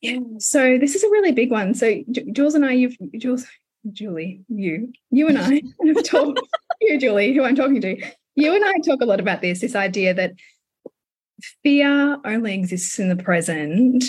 Yeah, 0.00 0.18
so 0.38 0.78
this 0.78 0.94
is 0.94 1.04
a 1.04 1.10
really 1.10 1.32
big 1.32 1.50
one. 1.50 1.74
So, 1.74 2.02
Jules 2.32 2.54
and 2.54 2.64
I, 2.64 2.72
you've, 2.72 2.96
Jules, 3.18 3.46
Julie, 3.92 4.44
you, 4.48 4.92
you 5.10 5.28
and 5.28 5.38
I 5.38 5.62
have 5.86 6.04
talked, 6.04 6.40
you, 6.80 6.98
Julie, 6.98 7.32
who 7.32 7.44
I'm 7.44 7.54
talking 7.54 7.80
to, 7.80 8.02
you 8.34 8.54
and 8.54 8.64
I 8.64 8.72
talk 8.84 9.00
a 9.00 9.06
lot 9.06 9.20
about 9.20 9.42
this 9.42 9.60
this 9.60 9.76
idea 9.76 10.14
that 10.14 10.32
fear 11.62 12.18
only 12.24 12.54
exists 12.54 12.98
in 12.98 13.08
the 13.08 13.22
present 13.22 14.04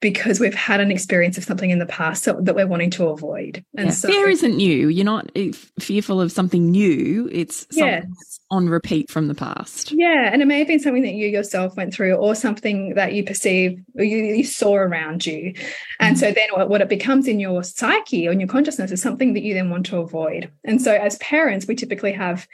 because 0.00 0.38
we've 0.40 0.54
had 0.54 0.80
an 0.80 0.90
experience 0.90 1.38
of 1.38 1.44
something 1.44 1.70
in 1.70 1.78
the 1.78 1.86
past 1.86 2.24
so, 2.24 2.38
that 2.42 2.54
we're 2.54 2.66
wanting 2.66 2.90
to 2.90 3.08
avoid. 3.08 3.64
And 3.76 3.86
yeah, 3.86 3.92
so, 3.92 4.08
fear 4.08 4.28
isn't 4.28 4.56
new. 4.56 4.88
You're 4.88 5.06
not 5.06 5.30
eh, 5.34 5.52
fearful 5.80 6.20
of 6.20 6.30
something 6.30 6.70
new. 6.70 7.28
It's 7.32 7.66
yeah. 7.72 8.02
on 8.50 8.68
repeat 8.68 9.10
from 9.10 9.28
the 9.28 9.34
past. 9.34 9.92
Yeah, 9.92 10.30
and 10.30 10.42
it 10.42 10.44
may 10.44 10.58
have 10.58 10.68
been 10.68 10.80
something 10.80 11.02
that 11.02 11.14
you 11.14 11.28
yourself 11.28 11.76
went 11.76 11.94
through, 11.94 12.14
or 12.14 12.34
something 12.34 12.94
that 12.94 13.14
you 13.14 13.24
perceive 13.24 13.82
or 13.96 14.04
you, 14.04 14.18
you 14.18 14.44
saw 14.44 14.74
around 14.74 15.24
you. 15.24 15.54
And 15.98 16.16
mm 16.16 16.22
-hmm. 16.22 16.28
so 16.28 16.32
then 16.32 16.48
what, 16.54 16.68
what 16.68 16.80
it 16.82 16.88
becomes 16.88 17.26
in 17.26 17.40
your 17.40 17.64
psyche 17.64 18.28
or 18.28 18.32
in 18.32 18.40
your 18.40 18.50
consciousness 18.50 18.92
is 18.92 19.00
something 19.00 19.34
that 19.34 19.42
you 19.42 19.54
then 19.54 19.70
want 19.70 19.86
to 19.90 19.96
avoid. 19.96 20.50
And 20.64 20.82
so 20.82 20.90
as 20.90 21.16
parents, 21.18 21.66
we 21.66 21.74
typically 21.74 22.12
have 22.12 22.46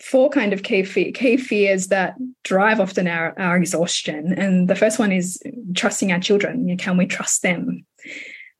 four 0.00 0.30
kind 0.30 0.52
of 0.52 0.62
key, 0.62 0.82
fe 0.82 1.12
key 1.12 1.36
fears 1.36 1.88
that 1.88 2.14
drive 2.44 2.80
often 2.80 3.08
our, 3.08 3.38
our 3.38 3.56
exhaustion. 3.56 4.32
And 4.32 4.68
the 4.68 4.76
first 4.76 4.98
one 4.98 5.12
is 5.12 5.42
trusting 5.74 6.12
our 6.12 6.20
children. 6.20 6.76
Can 6.76 6.96
we 6.96 7.06
trust 7.06 7.42
them? 7.42 7.86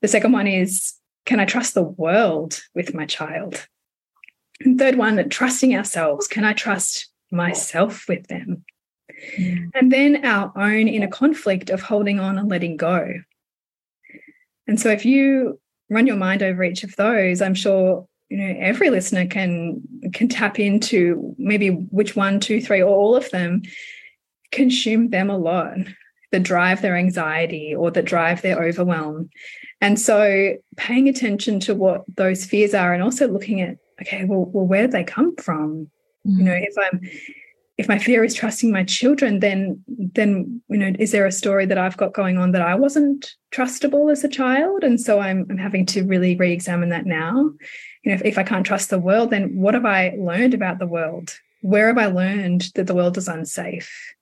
The 0.01 0.07
second 0.07 0.31
one 0.31 0.47
is, 0.47 0.93
can 1.25 1.39
I 1.39 1.45
trust 1.45 1.73
the 1.73 1.83
world 1.83 2.61
with 2.73 2.93
my 2.93 3.05
child? 3.05 3.67
And 4.61 4.79
third 4.79 4.95
one, 4.95 5.29
trusting 5.29 5.75
ourselves. 5.75 6.27
Can 6.27 6.43
I 6.43 6.53
trust 6.53 7.09
myself 7.31 8.07
with 8.07 8.27
them? 8.27 8.63
Mm. 9.37 9.71
And 9.75 9.91
then 9.91 10.25
our 10.25 10.51
own 10.55 10.87
inner 10.87 11.07
conflict 11.07 11.69
of 11.69 11.81
holding 11.81 12.19
on 12.19 12.37
and 12.37 12.49
letting 12.49 12.77
go. 12.77 13.13
And 14.67 14.79
so 14.79 14.89
if 14.89 15.05
you 15.05 15.59
run 15.89 16.07
your 16.07 16.17
mind 16.17 16.43
over 16.43 16.63
each 16.63 16.83
of 16.83 16.95
those, 16.95 17.41
I'm 17.41 17.53
sure 17.53 18.07
you 18.29 18.37
know 18.37 18.55
every 18.59 18.89
listener 18.89 19.25
can 19.25 19.81
can 20.13 20.27
tap 20.27 20.59
into 20.59 21.35
maybe 21.37 21.69
which 21.69 22.15
one 22.15 22.39
two 22.39 22.61
three 22.61 22.81
or 22.81 22.93
all 22.93 23.15
of 23.15 23.29
them 23.31 23.61
consume 24.51 25.09
them 25.09 25.29
a 25.29 25.37
lot. 25.37 25.77
That 26.33 26.43
drive 26.43 26.81
their 26.81 26.97
anxiety 26.97 27.73
or 27.73 27.89
that 27.91 28.03
drive 28.03 28.41
their 28.41 28.61
overwhelm. 28.61 29.29
And 29.79 29.97
so 29.97 30.57
paying 30.75 31.07
attention 31.07 31.61
to 31.61 31.73
what 31.73 32.03
those 32.17 32.43
fears 32.43 32.73
are 32.73 32.93
and 32.93 33.01
also 33.01 33.29
looking 33.29 33.61
at 33.61 33.77
okay 34.01 34.25
well, 34.25 34.43
well 34.45 34.65
where 34.65 34.87
they 34.87 35.03
come 35.03 35.35
from? 35.37 35.89
Mm. 36.27 36.37
you 36.37 36.43
know 36.43 36.53
if 36.53 36.75
i'm 36.77 37.01
if 37.77 37.87
my 37.87 37.99
fear 37.99 38.23
is 38.23 38.33
trusting 38.33 38.71
my 38.71 38.83
children 38.83 39.39
then 39.39 39.83
then 39.87 40.61
you 40.67 40.77
know 40.77 40.91
is 40.99 41.11
there 41.11 41.25
a 41.25 41.31
story 41.31 41.65
that 41.65 41.77
i've 41.77 41.97
got 41.97 42.13
going 42.13 42.37
on 42.37 42.51
that 42.51 42.61
i 42.61 42.75
wasn't 42.75 43.35
trustable 43.53 44.11
as 44.11 44.23
a 44.23 44.29
child? 44.29 44.83
And 44.83 44.99
so 44.99 45.19
i'm, 45.19 45.45
I'm 45.49 45.57
having 45.57 45.85
to 45.87 46.03
really 46.03 46.35
re-examine 46.35 46.89
that 46.89 47.05
now 47.05 47.51
you 48.03 48.11
know 48.11 48.15
if, 48.15 48.21
if 48.23 48.37
i 48.37 48.43
can't 48.43 48.65
trust 48.65 48.89
the 48.89 48.99
world 48.99 49.29
then 49.29 49.55
what 49.55 49.73
have 49.73 49.85
i 49.85 50.13
learned 50.17 50.53
about 50.53 50.79
the 50.79 50.87
world 50.87 51.37
where 51.61 51.87
have 51.87 51.97
i 51.97 52.05
learned 52.05 52.69
that 52.75 52.87
the 52.87 52.95
world 52.95 53.17
is 53.17 53.27
unsafe 53.27 54.13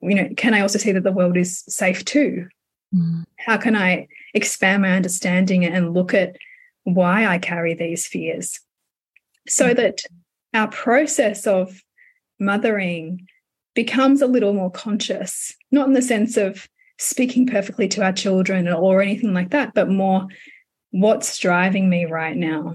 you 0.00 0.14
know 0.14 0.28
can 0.36 0.54
i 0.54 0.60
also 0.60 0.78
see 0.78 0.92
that 0.92 1.04
the 1.04 1.12
world 1.12 1.36
is 1.36 1.64
safe 1.68 2.04
too 2.04 2.46
mm. 2.94 3.24
how 3.38 3.56
can 3.56 3.76
i 3.76 4.06
expand 4.34 4.82
my 4.82 4.92
understanding 4.92 5.64
and 5.64 5.94
look 5.94 6.14
at 6.14 6.36
why 6.84 7.26
i 7.26 7.38
carry 7.38 7.74
these 7.74 8.06
fears 8.06 8.60
so 9.48 9.72
mm. 9.72 9.76
that 9.76 10.02
our 10.52 10.68
process 10.68 11.46
of 11.46 11.82
mothering 12.38 13.26
becomes 13.74 14.22
a 14.22 14.26
little 14.26 14.52
more 14.52 14.70
conscious 14.70 15.54
not 15.70 15.86
in 15.86 15.94
the 15.94 16.02
sense 16.02 16.36
of 16.36 16.68
speaking 16.98 17.46
perfectly 17.46 17.88
to 17.88 18.04
our 18.04 18.12
children 18.12 18.68
or 18.68 19.02
anything 19.02 19.34
like 19.34 19.50
that 19.50 19.74
but 19.74 19.88
more 19.88 20.28
what's 20.94 21.38
driving 21.38 21.88
me 21.88 22.04
right 22.04 22.36
now 22.36 22.74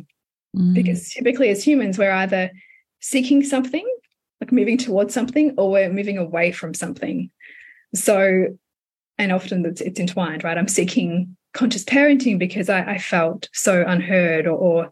Mm. 0.56 0.74
Because 0.74 1.10
typically, 1.10 1.50
as 1.50 1.64
humans, 1.64 1.98
we're 1.98 2.12
either 2.12 2.52
seeking 3.00 3.44
something, 3.44 3.88
like 4.42 4.52
moving 4.52 4.78
towards 4.78 5.14
something, 5.14 5.54
or 5.58 5.72
we're 5.72 5.92
moving 5.92 6.18
away 6.18 6.52
from 6.52 6.74
something. 6.74 7.30
So, 7.96 8.58
and 9.18 9.32
often 9.32 9.66
it's, 9.66 9.82
it's 9.82 10.00
entwined, 10.00 10.44
right? 10.44 10.58
I'm 10.58 10.68
seeking 10.68 11.36
conscious 11.54 11.84
parenting 11.84 12.38
because 12.38 12.70
I, 12.70 12.82
I 12.82 12.98
felt 12.98 13.50
so 13.54 13.84
unheard 13.86 14.48
or, 14.48 14.58
or, 14.58 14.92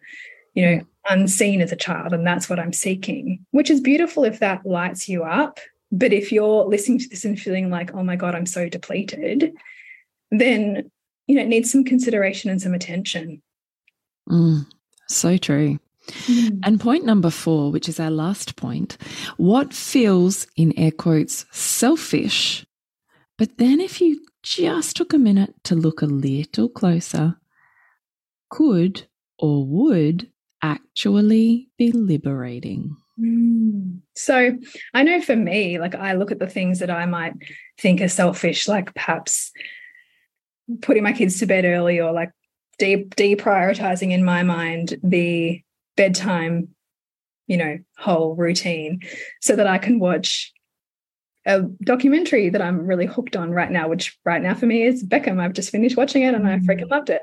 you 0.54 0.66
know, 0.66 0.82
unseen 1.10 1.62
as 1.62 1.72
a 1.72 1.78
child. 1.78 2.14
And 2.14 2.26
that's 2.26 2.50
what 2.50 2.60
I'm 2.60 2.74
seeking, 2.74 3.46
which 3.52 3.70
is 3.70 3.80
beautiful 3.80 4.24
if 4.24 4.40
that 4.40 4.66
lights 4.66 5.08
you 5.08 5.24
up. 5.24 5.60
But 5.92 6.12
if 6.12 6.32
you're 6.32 6.66
listening 6.66 7.00
to 7.00 7.10
this 7.10 7.24
and 7.24 7.40
feeling 7.40 7.70
like, 7.70 7.94
oh 7.94 8.04
my 8.04 8.18
God, 8.18 8.36
I'm 8.36 8.46
so 8.46 8.68
depleted, 8.68 9.54
then, 10.32 10.92
you 11.28 11.36
know, 11.36 11.42
it 11.42 11.48
needs 11.48 11.72
some 11.72 11.84
consideration 11.84 12.50
and 12.50 12.62
some 12.62 12.74
attention. 12.74 13.42
Mm. 14.30 14.66
So 15.08 15.38
true. 15.38 15.80
Mm. 16.08 16.60
And 16.64 16.80
point 16.80 17.06
number 17.06 17.30
four, 17.30 17.72
which 17.72 17.90
is 17.90 18.00
our 18.00 18.12
last 18.12 18.56
point, 18.56 18.98
what 19.36 19.74
feels 19.74 20.48
in 20.56 20.78
air 20.78 20.92
quotes 20.92 21.46
selfish? 21.52 22.66
But 23.38 23.58
then 23.58 23.80
if 23.80 24.02
you 24.02 24.26
just 24.42 24.96
took 24.96 25.14
a 25.14 25.18
minute 25.18 25.54
to 25.66 25.76
look 25.76 26.02
a 26.02 26.06
little 26.06 26.70
closer, 26.70 27.38
could 28.50 29.06
or 29.38 29.66
would 29.66 30.32
actually 30.62 31.70
be 31.78 31.92
liberating. 31.92 32.96
Mm. 33.20 34.00
So 34.16 34.58
I 34.94 35.04
know 35.04 35.22
for 35.22 35.36
me, 35.36 35.80
like 35.80 35.96
I 35.96 36.14
look 36.14 36.32
at 36.32 36.40
the 36.40 36.48
things 36.48 36.80
that 36.80 36.90
I 36.90 37.06
might 37.06 37.34
think 37.78 38.02
are 38.02 38.08
selfish, 38.08 38.68
like 38.68 38.94
perhaps 38.94 39.52
putting 40.82 41.04
my 41.04 41.14
kids 41.14 41.40
to 41.40 41.46
bed 41.46 41.66
early 41.66 42.00
or 42.00 42.12
like 42.12 42.32
de 42.80 43.06
deprioritizing 43.06 44.12
in 44.12 44.24
my 44.24 44.44
mind 44.44 44.98
the 45.04 45.62
bedtime, 45.96 46.70
you 47.48 47.58
know, 47.58 47.80
whole 47.98 48.36
routine 48.36 49.02
so 49.42 49.56
that 49.56 49.68
I 49.68 49.78
can 49.78 50.00
watch 50.00 50.54
a 51.46 51.62
documentary 51.62 52.50
that 52.50 52.62
I'm 52.62 52.86
really 52.86 53.06
hooked 53.06 53.38
on 53.38 53.52
right 53.52 53.72
now, 53.72 53.88
which 53.88 54.18
right 54.26 54.42
now 54.42 54.54
for 54.54 54.66
me 54.66 54.84
is 54.84 55.04
Beckham. 55.04 55.40
I've 55.40 55.54
just 55.54 55.72
finished 55.72 55.96
watching 55.96 56.24
it 56.24 56.36
and 56.36 56.48
I 56.48 56.58
freaking 56.60 56.88
mm. 56.88 56.92
loved 56.92 57.10
it. 57.10 57.22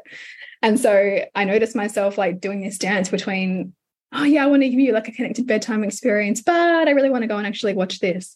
And 0.62 0.80
so 0.80 1.20
I 1.34 1.44
noticed 1.44 1.76
myself 1.76 2.16
like 2.16 2.40
doing 2.40 2.62
this 2.62 2.78
dance 2.78 3.10
between, 3.10 3.74
oh 4.12 4.24
yeah, 4.24 4.42
I 4.42 4.46
want 4.46 4.62
to 4.62 4.68
give 4.70 4.80
you 4.80 4.92
like 4.92 5.08
a 5.08 5.12
connected 5.12 5.46
bedtime 5.46 5.84
experience, 5.84 6.40
but 6.40 6.88
I 6.88 6.92
really 6.92 7.10
want 7.10 7.22
to 7.22 7.28
go 7.28 7.36
and 7.36 7.46
actually 7.46 7.74
watch 7.74 8.00
this. 8.00 8.34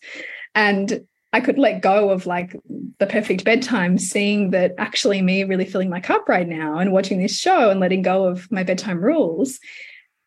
And 0.55 1.07
I 1.33 1.41
could 1.41 1.59
let 1.59 1.83
go 1.83 2.11
of 2.11 2.27
like 2.27 2.57
the 2.99 3.07
perfect 3.07 3.45
bedtime, 3.45 3.99
seeing 3.99 4.51
that 4.51 4.75
actually 4.79 5.21
me 5.21 5.45
really 5.45 5.67
filling 5.67 5.91
my 5.91 6.01
cup 6.01 6.29
right 6.29 6.49
now 6.49 6.79
and 6.79 6.93
watching 6.93 7.21
this 7.21 7.39
show 7.39 7.71
and 7.71 7.81
letting 7.81 8.03
go 8.03 8.25
of 8.25 8.51
my 8.51 8.63
bedtime 8.63 8.99
rules 8.99 9.59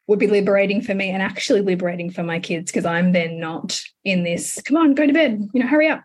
would 0.08 0.20
be 0.20 0.28
liberating 0.28 0.82
for 0.82 0.94
me 0.94 1.10
and 1.10 1.24
actually 1.24 1.62
liberating 1.62 2.12
for 2.12 2.24
my 2.24 2.40
kids 2.40 2.72
because 2.72 2.86
I'm 2.86 3.14
then 3.14 3.40
not 3.40 3.82
in 4.04 4.24
this, 4.24 4.62
come 4.64 4.78
on, 4.78 4.94
go 4.94 5.08
to 5.08 5.14
bed, 5.14 5.50
you 5.54 5.62
know, 5.62 5.68
hurry 5.68 5.88
up 5.88 6.04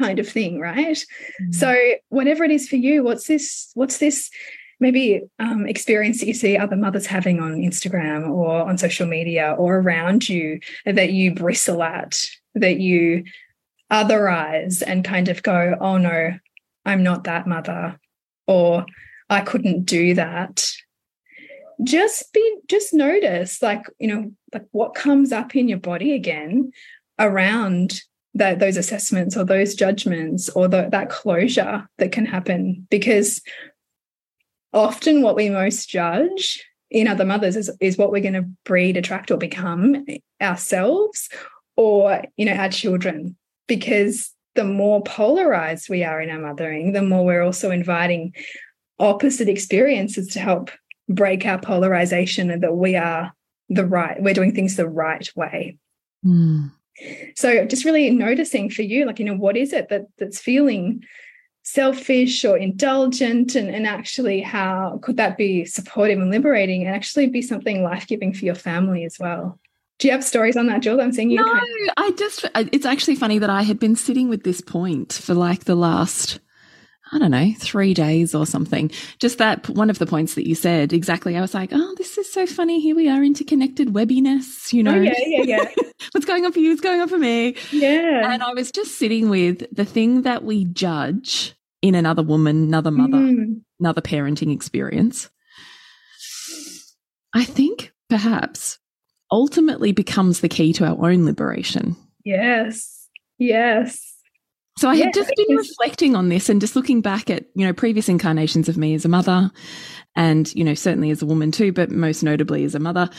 kind 0.00 0.18
of 0.18 0.28
thing, 0.28 0.58
right? 0.58 0.96
Mm-hmm. 0.96 1.52
So 1.52 1.76
whatever 2.08 2.44
it 2.44 2.50
is 2.50 2.68
for 2.68 2.76
you, 2.76 3.02
what's 3.02 3.26
this, 3.26 3.70
what's 3.74 3.98
this 3.98 4.30
maybe 4.80 5.22
um, 5.38 5.66
experience 5.66 6.20
that 6.20 6.26
you 6.26 6.34
see 6.34 6.56
other 6.56 6.76
mothers 6.76 7.06
having 7.06 7.40
on 7.40 7.56
Instagram 7.56 8.28
or 8.30 8.68
on 8.68 8.78
social 8.78 9.06
media 9.06 9.54
or 9.58 9.78
around 9.78 10.28
you 10.28 10.60
that 10.86 11.12
you 11.12 11.34
bristle 11.34 11.82
at, 11.82 12.24
that 12.54 12.80
you 12.80 13.24
otherize 13.92 14.82
and 14.84 15.04
kind 15.04 15.28
of 15.28 15.42
go, 15.42 15.76
oh 15.80 15.98
no, 15.98 16.32
I'm 16.84 17.02
not 17.02 17.24
that 17.24 17.46
mother, 17.46 18.00
or 18.46 18.86
I 19.28 19.42
couldn't 19.42 19.84
do 19.84 20.14
that. 20.14 20.66
Just 21.84 22.32
be, 22.32 22.56
just 22.68 22.94
notice, 22.94 23.60
like, 23.60 23.82
you 23.98 24.08
know, 24.08 24.32
like 24.52 24.66
what 24.72 24.94
comes 24.94 25.32
up 25.32 25.54
in 25.54 25.68
your 25.68 25.78
body 25.78 26.14
again 26.14 26.72
around 27.18 28.00
that 28.34 28.58
those 28.58 28.76
assessments 28.76 29.36
or 29.36 29.44
those 29.44 29.74
judgments 29.74 30.48
or 30.50 30.68
the, 30.68 30.88
that 30.90 31.10
closure 31.10 31.86
that 31.98 32.12
can 32.12 32.24
happen 32.24 32.86
because 32.88 33.42
often 34.72 35.20
what 35.20 35.36
we 35.36 35.50
most 35.50 35.88
judge 35.88 36.64
in 36.90 37.08
other 37.08 37.26
mothers 37.26 37.56
is, 37.56 37.70
is 37.80 37.98
what 37.98 38.10
we're 38.10 38.22
going 38.22 38.32
to 38.32 38.48
breed 38.64 38.96
attract 38.96 39.30
or 39.30 39.36
become 39.36 40.06
ourselves 40.40 41.28
or 41.76 42.22
you 42.36 42.46
know 42.46 42.54
our 42.54 42.70
children 42.70 43.36
because 43.66 44.32
the 44.54 44.64
more 44.64 45.02
polarized 45.02 45.88
we 45.88 46.04
are 46.04 46.20
in 46.20 46.30
our 46.30 46.38
mothering, 46.38 46.92
the 46.92 47.02
more 47.02 47.24
we're 47.24 47.42
also 47.42 47.70
inviting 47.70 48.34
opposite 48.98 49.48
experiences 49.48 50.28
to 50.28 50.40
help 50.40 50.70
break 51.08 51.46
our 51.46 51.60
polarization 51.60 52.50
and 52.50 52.62
that 52.62 52.74
we 52.74 52.96
are 52.96 53.32
the 53.68 53.86
right, 53.86 54.22
we're 54.22 54.34
doing 54.34 54.54
things 54.54 54.76
the 54.76 54.88
right 54.88 55.28
way. 55.34 55.78
Mm, 56.24 56.70
So 57.34 57.64
just 57.64 57.84
really 57.84 58.10
noticing 58.10 58.70
for 58.70 58.82
you, 58.82 59.06
like, 59.06 59.18
you 59.18 59.24
know, 59.24 59.36
what 59.36 59.56
is 59.56 59.72
it 59.72 59.88
that 59.88 60.02
that's 60.18 60.38
feeling 60.38 61.02
selfish 61.64 62.44
or 62.44 62.56
indulgent 62.58 63.54
and, 63.54 63.68
and 63.70 63.86
actually 63.86 64.40
how 64.40 64.98
could 65.02 65.16
that 65.16 65.36
be 65.36 65.64
supportive 65.64 66.18
and 66.18 66.30
liberating 66.30 66.84
and 66.84 66.94
actually 66.94 67.28
be 67.28 67.40
something 67.40 67.84
life-giving 67.84 68.34
for 68.34 68.44
your 68.44 68.54
family 68.54 69.04
as 69.04 69.16
well 69.18 69.60
do 70.02 70.08
you 70.08 70.12
have 70.12 70.24
stories 70.24 70.56
on 70.56 70.66
that 70.66 70.82
jill 70.82 71.00
i'm 71.00 71.12
seeing 71.12 71.30
you 71.30 71.36
no 71.36 71.60
i 71.96 72.10
just 72.18 72.44
it's 72.54 72.84
actually 72.84 73.14
funny 73.14 73.38
that 73.38 73.48
i 73.48 73.62
had 73.62 73.78
been 73.78 73.94
sitting 73.94 74.28
with 74.28 74.42
this 74.42 74.60
point 74.60 75.12
for 75.12 75.32
like 75.32 75.64
the 75.64 75.76
last 75.76 76.40
I 77.14 77.18
don't 77.18 77.30
know, 77.30 77.52
three 77.58 77.92
days 77.92 78.34
or 78.34 78.46
something. 78.46 78.90
Just 79.18 79.36
that 79.36 79.68
one 79.68 79.90
of 79.90 79.98
the 79.98 80.06
points 80.06 80.34
that 80.34 80.48
you 80.48 80.54
said 80.54 80.94
exactly. 80.94 81.36
I 81.36 81.42
was 81.42 81.52
like, 81.52 81.68
oh, 81.70 81.94
this 81.98 82.16
is 82.16 82.32
so 82.32 82.46
funny. 82.46 82.80
Here 82.80 82.96
we 82.96 83.06
are, 83.06 83.22
interconnected 83.22 83.88
webbiness, 83.88 84.72
you 84.72 84.82
know. 84.82 84.94
Oh, 84.94 85.00
yeah, 85.02 85.12
yeah, 85.26 85.42
yeah. 85.42 85.64
What's 86.12 86.24
going 86.24 86.46
on 86.46 86.52
for 86.52 86.60
you? 86.60 86.70
What's 86.70 86.80
going 86.80 87.02
on 87.02 87.08
for 87.08 87.18
me? 87.18 87.54
Yeah. 87.70 88.32
And 88.32 88.42
I 88.42 88.54
was 88.54 88.72
just 88.72 88.96
sitting 88.96 89.28
with 89.28 89.62
the 89.76 89.84
thing 89.84 90.22
that 90.22 90.42
we 90.42 90.64
judge 90.64 91.54
in 91.82 91.94
another 91.94 92.22
woman, 92.22 92.62
another 92.62 92.90
mother, 92.90 93.18
mm. 93.18 93.60
another 93.78 94.00
parenting 94.00 94.50
experience. 94.50 95.28
I 97.34 97.44
think 97.44 97.92
perhaps 98.08 98.78
ultimately 99.32 99.90
becomes 99.90 100.40
the 100.40 100.48
key 100.48 100.72
to 100.74 100.86
our 100.86 101.10
own 101.10 101.24
liberation. 101.24 101.96
Yes. 102.24 103.08
Yes. 103.38 104.10
So 104.78 104.88
I 104.88 104.96
had 104.96 105.12
just 105.12 105.30
been 105.36 105.56
reflecting 105.56 106.14
on 106.14 106.28
this 106.28 106.48
and 106.48 106.60
just 106.60 106.76
looking 106.76 107.00
back 107.02 107.28
at, 107.28 107.44
you 107.54 107.66
know, 107.66 107.72
previous 107.72 108.08
incarnations 108.08 108.68
of 108.68 108.76
me 108.76 108.94
as 108.94 109.04
a 109.04 109.08
mother 109.08 109.50
and, 110.16 110.52
you 110.54 110.64
know, 110.64 110.74
certainly 110.74 111.10
as 111.10 111.20
a 111.20 111.26
woman 111.26 111.50
too, 111.50 111.72
but 111.72 111.90
most 111.90 112.22
notably 112.22 112.64
as 112.64 112.74
a 112.74 112.78
mother 112.78 113.10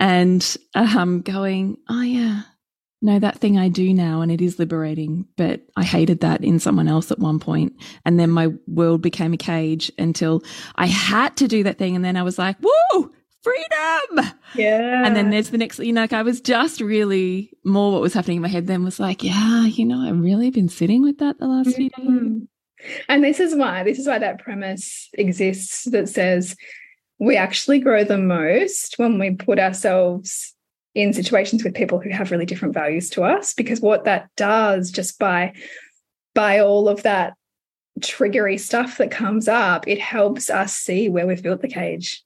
and 0.00 0.56
um, 0.74 1.20
going, 1.20 1.76
oh 1.88 2.02
yeah, 2.02 2.42
no, 3.02 3.18
that 3.18 3.38
thing 3.38 3.58
I 3.58 3.68
do 3.68 3.92
now 3.92 4.22
and 4.22 4.32
it 4.32 4.40
is 4.40 4.58
liberating, 4.58 5.26
but 5.36 5.60
I 5.76 5.84
hated 5.84 6.20
that 6.20 6.42
in 6.42 6.58
someone 6.58 6.88
else 6.88 7.10
at 7.10 7.18
one. 7.18 7.40
And 8.06 8.18
then 8.18 8.30
my 8.30 8.48
world 8.66 9.02
became 9.02 9.34
a 9.34 9.38
cage 9.38 9.92
until 9.98 10.42
I 10.76 10.86
had 10.86 11.36
to 11.38 11.48
do 11.48 11.64
that 11.64 11.78
thing. 11.78 11.94
And 11.94 12.04
then 12.04 12.16
I 12.16 12.22
was 12.22 12.38
like, 12.38 12.56
woo, 12.60 13.12
freedom. 13.42 14.32
Yeah. 14.54 15.04
And 15.04 15.16
then 15.16 15.30
there's 15.30 15.50
the 15.50 15.58
next, 15.58 15.78
you 15.78 15.92
know, 15.92 16.02
like 16.02 16.12
I 16.12 16.22
was 16.22 16.40
just 16.40 16.80
really 16.80 17.52
more 17.64 17.92
what 17.92 18.00
was 18.00 18.14
happening 18.14 18.36
in 18.36 18.42
my 18.42 18.48
head 18.48 18.66
then 18.66 18.84
was 18.84 19.00
like, 19.00 19.22
yeah, 19.22 19.64
you 19.64 19.84
know, 19.84 20.00
I've 20.00 20.20
really 20.20 20.50
been 20.50 20.68
sitting 20.68 21.02
with 21.02 21.18
that 21.18 21.38
the 21.38 21.46
last 21.46 21.68
mm 21.68 21.72
-hmm. 21.72 21.76
few 21.76 21.88
days. 21.90 22.06
Mm-hmm. 22.06 22.38
And 23.08 23.24
this 23.24 23.40
is 23.40 23.54
why, 23.54 23.84
this 23.84 23.98
is 23.98 24.06
why 24.06 24.18
that 24.18 24.38
premise 24.38 25.08
exists 25.12 25.84
that 25.90 26.08
says 26.08 26.56
we 27.18 27.36
actually 27.36 27.78
grow 27.78 28.02
the 28.04 28.18
most 28.18 28.98
when 28.98 29.18
we 29.18 29.30
put 29.30 29.58
ourselves 29.58 30.54
in 30.94 31.12
situations 31.12 31.62
with 31.62 31.74
people 31.74 32.00
who 32.00 32.10
have 32.10 32.32
really 32.32 32.46
different 32.46 32.74
values 32.74 33.08
to 33.10 33.22
us 33.22 33.54
because 33.54 33.80
what 33.80 34.04
that 34.04 34.28
does 34.36 34.90
just 34.90 35.18
by 35.18 35.52
by 36.34 36.58
all 36.58 36.88
of 36.88 37.02
that 37.02 37.34
triggery 38.00 38.58
stuff 38.58 38.98
that 38.98 39.10
comes 39.10 39.48
up 39.48 39.86
it 39.86 40.00
helps 40.00 40.50
us 40.50 40.74
see 40.74 41.08
where 41.08 41.26
we've 41.26 41.42
built 41.42 41.62
the 41.62 41.68
cage 41.68 42.22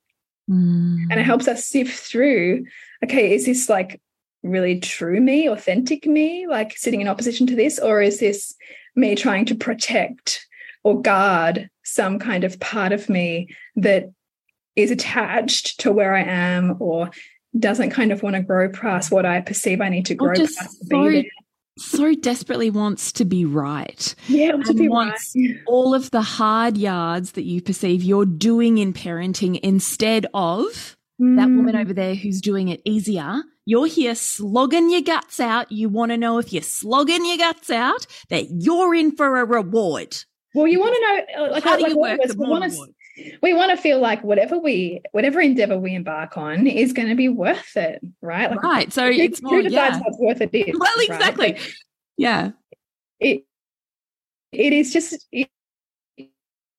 Mm. 0.51 1.07
And 1.11 1.21
it 1.21 1.25
helps 1.25 1.49
us 1.49 1.67
sift 1.67 1.99
through 1.99 2.65
okay, 3.05 3.35
is 3.35 3.47
this 3.47 3.69
like 3.69 4.01
really 4.43 4.81
true 4.81 5.21
me, 5.21 5.49
authentic 5.49 6.07
me, 6.07 6.47
like 6.47 6.77
sitting 6.77 7.01
in 7.01 7.09
opposition 7.09 7.47
to 7.49 7.57
this? 7.57 7.79
Or 7.79 8.01
is 8.01 8.21
this 8.21 8.55
me 8.95 9.15
trying 9.15 9.45
to 9.47 9.55
protect 9.55 10.47
or 10.85 11.01
guard 11.01 11.69
some 11.85 12.19
kind 12.19 12.45
of 12.45 12.61
part 12.61 12.93
of 12.93 13.09
me 13.09 13.49
that 13.77 14.11
is 14.77 14.91
attached 14.91 15.81
to 15.81 15.93
where 15.93 16.15
I 16.15 16.23
am 16.23 16.77
or 16.79 17.11
doesn't 17.59 17.91
kind 17.91 18.13
of 18.13 18.23
want 18.23 18.37
to 18.37 18.43
grow 18.43 18.69
past 18.71 19.11
what 19.11 19.27
I 19.27 19.41
perceive 19.41 19.81
I 19.81 19.89
need 19.89 20.07
to 20.07 20.15
grow 20.15 20.35
past 20.35 20.87
so? 20.89 21.23
So 21.79 22.15
desperately 22.15 22.71
wants 22.71 23.13
to 23.13 23.25
be 23.25 23.45
right. 23.45 24.15
Yeah, 24.29 24.53
to 24.53 24.75
be 24.75 24.89
wants 24.89 25.35
right. 25.37 25.57
all 25.67 25.95
of 25.95 26.11
the 26.11 26.23
hard 26.23 26.77
yards 26.77 27.33
that 27.33 27.45
you 27.45 27.61
perceive 27.61 28.03
you're 28.03 28.27
doing 28.27 28.79
in 28.79 28.93
parenting 28.93 29.61
instead 29.63 30.27
of 30.33 30.97
mm. 31.21 31.37
that 31.37 31.49
woman 31.49 31.75
mm. 31.75 31.81
over 31.81 31.93
there 31.93 32.15
who's 32.15 32.41
doing 32.41 32.69
it 32.69 32.81
easier. 32.85 33.43
You're 33.65 33.87
here 33.87 34.15
slogging 34.15 34.91
your 34.91 35.03
guts 35.03 35.41
out. 35.41 35.71
You 35.73 35.89
want 35.89 36.13
to 36.13 36.17
know 36.17 36.39
if 36.39 36.53
you're 36.53 36.63
slogging 36.63 37.27
your 37.27 37.37
guts 37.37 37.69
out 37.69 38.07
that 38.29 38.47
you're 38.51 38.95
in 38.95 39.15
for 39.17 39.39
a 39.39 39.45
reward. 39.45 40.17
Well, 40.55 40.69
you 40.69 40.81
want 40.81 40.95
to 40.95 41.01
know, 41.01 41.45
uh, 41.45 41.51
like, 41.51 41.65
how 41.65 41.73
like, 41.73 41.85
do 41.85 41.91
you 41.91 41.99
work 41.99 42.21
the 42.23 42.35
reward? 42.35 42.73
We 43.43 43.55
want 43.55 43.71
to 43.71 43.77
feel 43.77 43.99
like 43.99 44.23
whatever 44.23 44.59
we 44.59 45.01
whatever 45.13 45.41
endeavor 45.41 45.79
we 45.79 45.95
embark 45.95 46.37
on 46.37 46.67
is 46.67 46.93
going 46.93 47.09
to 47.09 47.15
be 47.15 47.29
worth 47.29 47.77
it 47.77 48.01
right 48.21 48.51
like 48.51 48.63
right 48.63 48.93
so 48.93 49.07
who, 49.11 49.19
it's 49.19 49.43
more 49.43 49.57
who 49.57 49.63
decides 49.63 49.97
yeah. 49.97 50.03
what's 50.05 50.19
worth 50.19 50.41
it 50.41 50.55
is 50.55 50.77
well 50.79 51.01
exactly 51.01 51.53
right? 51.53 51.75
yeah 52.17 52.51
it 53.21 53.45
it 54.53 54.73
is 54.73 54.93
just 54.93 55.27
it, 55.33 55.49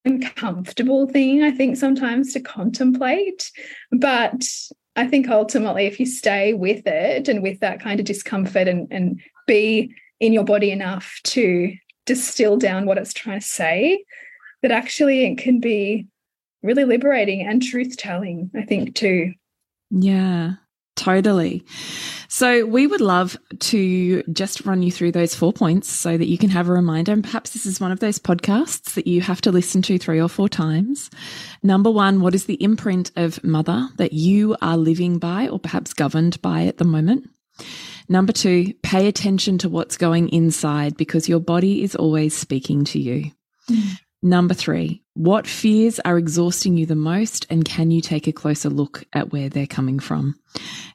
uncomfortable 0.04 1.06
thing 1.06 1.42
i 1.42 1.50
think 1.50 1.76
sometimes 1.76 2.32
to 2.32 2.40
contemplate 2.40 3.50
but 3.92 4.46
i 4.96 5.06
think 5.06 5.28
ultimately 5.28 5.86
if 5.86 5.98
you 6.00 6.06
stay 6.06 6.54
with 6.54 6.86
it 6.86 7.28
and 7.28 7.42
with 7.42 7.60
that 7.60 7.80
kind 7.80 8.00
of 8.00 8.06
discomfort 8.06 8.68
and 8.68 8.88
and 8.90 9.20
be 9.46 9.92
in 10.20 10.32
your 10.32 10.44
body 10.44 10.70
enough 10.70 11.20
to 11.24 11.74
distill 12.06 12.56
down 12.56 12.86
what 12.86 12.96
it's 12.96 13.12
trying 13.12 13.40
to 13.40 13.46
say 13.46 14.02
that 14.62 14.70
actually 14.70 15.24
it 15.24 15.36
can 15.38 15.60
be 15.60 16.06
really 16.62 16.84
liberating 16.84 17.46
and 17.46 17.62
truth 17.62 17.96
telling, 17.96 18.50
I 18.54 18.62
think, 18.62 18.94
too. 18.94 19.32
Yeah, 19.90 20.54
totally. 20.96 21.64
So, 22.28 22.66
we 22.66 22.86
would 22.86 23.00
love 23.00 23.38
to 23.58 24.22
just 24.24 24.66
run 24.66 24.82
you 24.82 24.92
through 24.92 25.12
those 25.12 25.34
four 25.34 25.52
points 25.52 25.88
so 25.88 26.16
that 26.16 26.28
you 26.28 26.36
can 26.36 26.50
have 26.50 26.68
a 26.68 26.72
reminder. 26.72 27.12
And 27.12 27.24
perhaps 27.24 27.50
this 27.50 27.64
is 27.64 27.80
one 27.80 27.92
of 27.92 28.00
those 28.00 28.18
podcasts 28.18 28.94
that 28.94 29.06
you 29.06 29.22
have 29.22 29.40
to 29.42 29.52
listen 29.52 29.80
to 29.82 29.98
three 29.98 30.20
or 30.20 30.28
four 30.28 30.48
times. 30.48 31.10
Number 31.62 31.90
one, 31.90 32.20
what 32.20 32.34
is 32.34 32.44
the 32.44 32.62
imprint 32.62 33.10
of 33.16 33.42
mother 33.42 33.88
that 33.96 34.12
you 34.12 34.56
are 34.60 34.76
living 34.76 35.18
by 35.18 35.48
or 35.48 35.58
perhaps 35.58 35.94
governed 35.94 36.40
by 36.42 36.66
at 36.66 36.76
the 36.76 36.84
moment? 36.84 37.30
Number 38.08 38.32
two, 38.32 38.72
pay 38.82 39.06
attention 39.06 39.58
to 39.58 39.68
what's 39.68 39.96
going 39.96 40.28
inside 40.30 40.96
because 40.96 41.28
your 41.28 41.40
body 41.40 41.82
is 41.82 41.94
always 41.94 42.34
speaking 42.36 42.84
to 42.86 42.98
you. 42.98 43.32
Mm. 43.70 43.98
Number 44.22 44.54
three, 44.54 45.02
what 45.18 45.48
fears 45.48 45.98
are 46.04 46.16
exhausting 46.16 46.76
you 46.76 46.86
the 46.86 46.94
most 46.94 47.44
and 47.50 47.64
can 47.64 47.90
you 47.90 48.00
take 48.00 48.28
a 48.28 48.32
closer 48.32 48.68
look 48.68 49.02
at 49.12 49.32
where 49.32 49.48
they're 49.48 49.66
coming 49.66 49.98
from? 49.98 50.38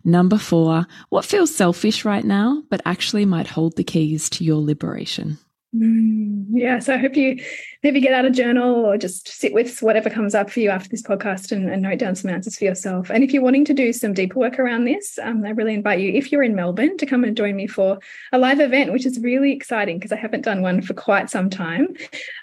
Number 0.05 0.37
four, 0.37 0.87
what 1.09 1.25
feels 1.25 1.53
selfish 1.53 2.05
right 2.05 2.23
now, 2.23 2.63
but 2.69 2.79
actually 2.85 3.25
might 3.25 3.47
hold 3.47 3.75
the 3.75 3.83
keys 3.83 4.29
to 4.29 4.45
your 4.45 4.61
liberation? 4.61 5.39
Mm, 5.75 6.45
yeah, 6.51 6.77
so 6.77 6.93
I 6.93 6.97
hope 6.97 7.15
you 7.15 7.43
maybe 7.81 7.99
get 7.99 8.13
out 8.13 8.25
a 8.25 8.29
journal 8.29 8.85
or 8.85 8.95
just 8.95 9.27
sit 9.27 9.53
with 9.53 9.81
whatever 9.81 10.07
comes 10.07 10.35
up 10.35 10.51
for 10.51 10.59
you 10.59 10.69
after 10.69 10.87
this 10.87 11.01
podcast 11.01 11.51
and, 11.51 11.67
and 11.67 11.81
note 11.81 11.97
down 11.97 12.15
some 12.15 12.29
answers 12.29 12.57
for 12.57 12.65
yourself. 12.65 13.09
And 13.09 13.23
if 13.23 13.33
you're 13.33 13.41
wanting 13.41 13.65
to 13.65 13.73
do 13.73 13.91
some 13.91 14.13
deeper 14.13 14.37
work 14.37 14.59
around 14.59 14.85
this, 14.85 15.17
um, 15.21 15.43
I 15.43 15.49
really 15.49 15.73
invite 15.73 15.99
you, 15.99 16.13
if 16.13 16.31
you're 16.31 16.43
in 16.43 16.53
Melbourne, 16.55 16.97
to 16.97 17.07
come 17.07 17.23
and 17.23 17.35
join 17.35 17.55
me 17.55 17.65
for 17.65 17.97
a 18.31 18.37
live 18.37 18.59
event, 18.59 18.93
which 18.93 19.07
is 19.07 19.19
really 19.19 19.51
exciting 19.51 19.97
because 19.97 20.11
I 20.11 20.17
haven't 20.17 20.45
done 20.45 20.61
one 20.61 20.83
for 20.83 20.93
quite 20.93 21.31
some 21.31 21.49
time. 21.49 21.95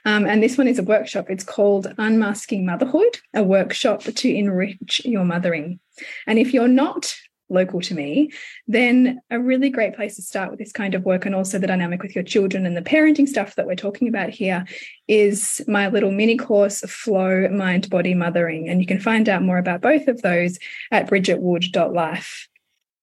Um, 0.04 0.26
and 0.26 0.42
this 0.42 0.58
one 0.58 0.66
is 0.66 0.80
a 0.80 0.84
workshop. 0.84 1.30
It's 1.30 1.44
called 1.44 1.94
Unmasking 1.98 2.66
Motherhood, 2.66 3.20
a 3.32 3.44
workshop 3.44 4.02
to 4.02 4.34
enrich 4.34 5.02
your 5.04 5.24
mothering. 5.24 5.78
And 6.26 6.38
if 6.38 6.52
you're 6.52 6.68
not 6.68 7.14
local 7.50 7.80
to 7.82 7.94
me, 7.94 8.30
then 8.66 9.20
a 9.30 9.40
really 9.40 9.70
great 9.70 9.94
place 9.94 10.16
to 10.16 10.22
start 10.22 10.50
with 10.50 10.58
this 10.58 10.72
kind 10.72 10.94
of 10.94 11.04
work 11.04 11.26
and 11.26 11.34
also 11.34 11.58
the 11.58 11.66
dynamic 11.66 12.02
with 12.02 12.14
your 12.14 12.24
children 12.24 12.66
and 12.66 12.76
the 12.76 12.82
parenting 12.82 13.28
stuff 13.28 13.56
that 13.56 13.66
we're 13.66 13.74
talking 13.74 14.08
about 14.08 14.30
here 14.30 14.64
is 15.08 15.60
my 15.66 15.88
little 15.88 16.12
mini 16.12 16.36
course, 16.36 16.80
Flow 16.82 17.48
Mind 17.48 17.90
Body 17.90 18.14
Mothering. 18.14 18.68
And 18.68 18.80
you 18.80 18.86
can 18.86 19.00
find 19.00 19.28
out 19.28 19.42
more 19.42 19.58
about 19.58 19.80
both 19.80 20.08
of 20.08 20.22
those 20.22 20.58
at 20.90 21.08
bridgetwood.life. 21.08 22.48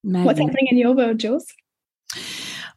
What's 0.03 0.39
happening 0.39 0.67
in 0.71 0.77
your 0.77 0.93
world, 0.93 1.19
Jules? 1.19 1.53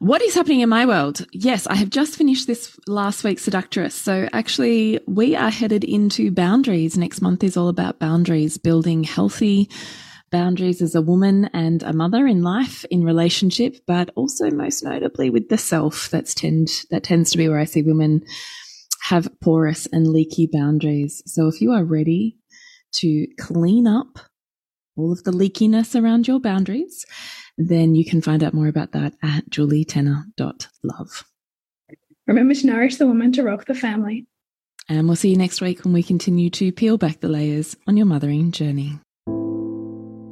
What 0.01 0.23
is 0.23 0.35
happening 0.35 0.61
in 0.61 0.71
my 0.71 0.87
world? 0.87 1.27
Yes, 1.31 1.67
I 1.67 1.75
have 1.75 1.91
just 1.91 2.17
finished 2.17 2.47
this 2.47 2.75
last 2.87 3.23
week's 3.23 3.43
Seductress. 3.43 3.95
So 3.95 4.31
actually, 4.33 4.99
we 5.07 5.37
are 5.37 5.51
headed 5.51 5.85
into 5.85 6.31
boundaries. 6.31 6.97
Next 6.97 7.21
month 7.21 7.45
is 7.45 7.55
all 7.55 7.69
about 7.69 7.99
boundaries, 7.99 8.57
building 8.57 9.05
healthy 9.05 9.69
boundaries 10.31 10.81
as 10.83 10.95
a 10.95 11.03
woman 11.03 11.47
and 11.53 11.83
a 11.83 11.93
mother 11.93 12.27
in 12.27 12.43
life, 12.43 12.85
in 12.91 13.05
relationship, 13.05 13.77
but 13.87 14.11
also 14.15 14.51
most 14.51 14.83
notably 14.83 15.31
with 15.31 15.49
the 15.49 15.59
self. 15.59 16.09
That's 16.11 16.35
tend 16.35 16.69
that 16.91 17.05
tends 17.05 17.31
to 17.33 17.39
be 17.39 17.49
where 17.49 17.59
I 17.59 17.65
see 17.65 17.83
women 17.83 18.23
have 19.03 19.29
porous 19.41 19.87
and 19.87 20.07
leaky 20.07 20.49
boundaries. 20.53 21.23
So 21.27 21.49
if 21.49 21.61
you 21.61 21.73
are 21.73 21.85
ready 21.85 22.37
to 22.93 23.27
clean 23.39 23.87
up 23.87 24.19
all 24.97 25.13
of 25.13 25.25
the 25.25 25.33
leakiness 25.33 26.01
around 26.01 26.29
your 26.29 26.41
boundaries, 26.41 27.07
then 27.57 27.95
you 27.95 28.05
can 28.05 28.23
find 28.23 28.43
out 28.43 28.55
more 28.55 28.69
about 28.69 28.93
that 28.93 29.15
at 29.23 29.49
julietenner.love. 29.51 31.25
Remember 32.27 32.55
to 32.55 32.67
nourish 32.67 32.97
the 32.97 33.07
woman 33.07 33.33
to 33.33 33.43
rock 33.43 33.65
the 33.67 33.75
family. 33.75 34.27
And 34.89 35.07
we'll 35.07 35.17
see 35.17 35.31
you 35.31 35.37
next 35.37 35.61
week 35.61 35.85
when 35.85 35.93
we 35.93 36.03
continue 36.03 36.51
to 36.51 36.73
peel 36.73 36.99
back 36.99 37.21
the 37.21 37.29
layers 37.29 37.77
on 37.87 37.97
your 37.97 38.07
mothering 38.07 38.51
journey. 38.51 38.99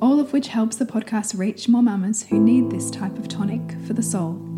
all 0.00 0.18
of 0.18 0.32
which 0.32 0.48
helps 0.48 0.76
the 0.76 0.84
podcast 0.84 1.38
reach 1.38 1.68
more 1.68 1.82
mamas 1.82 2.22
who 2.24 2.40
need 2.40 2.70
this 2.70 2.90
type 2.90 3.16
of 3.18 3.28
tonic 3.28 3.60
for 3.86 3.92
the 3.92 4.02
soul. 4.02 4.49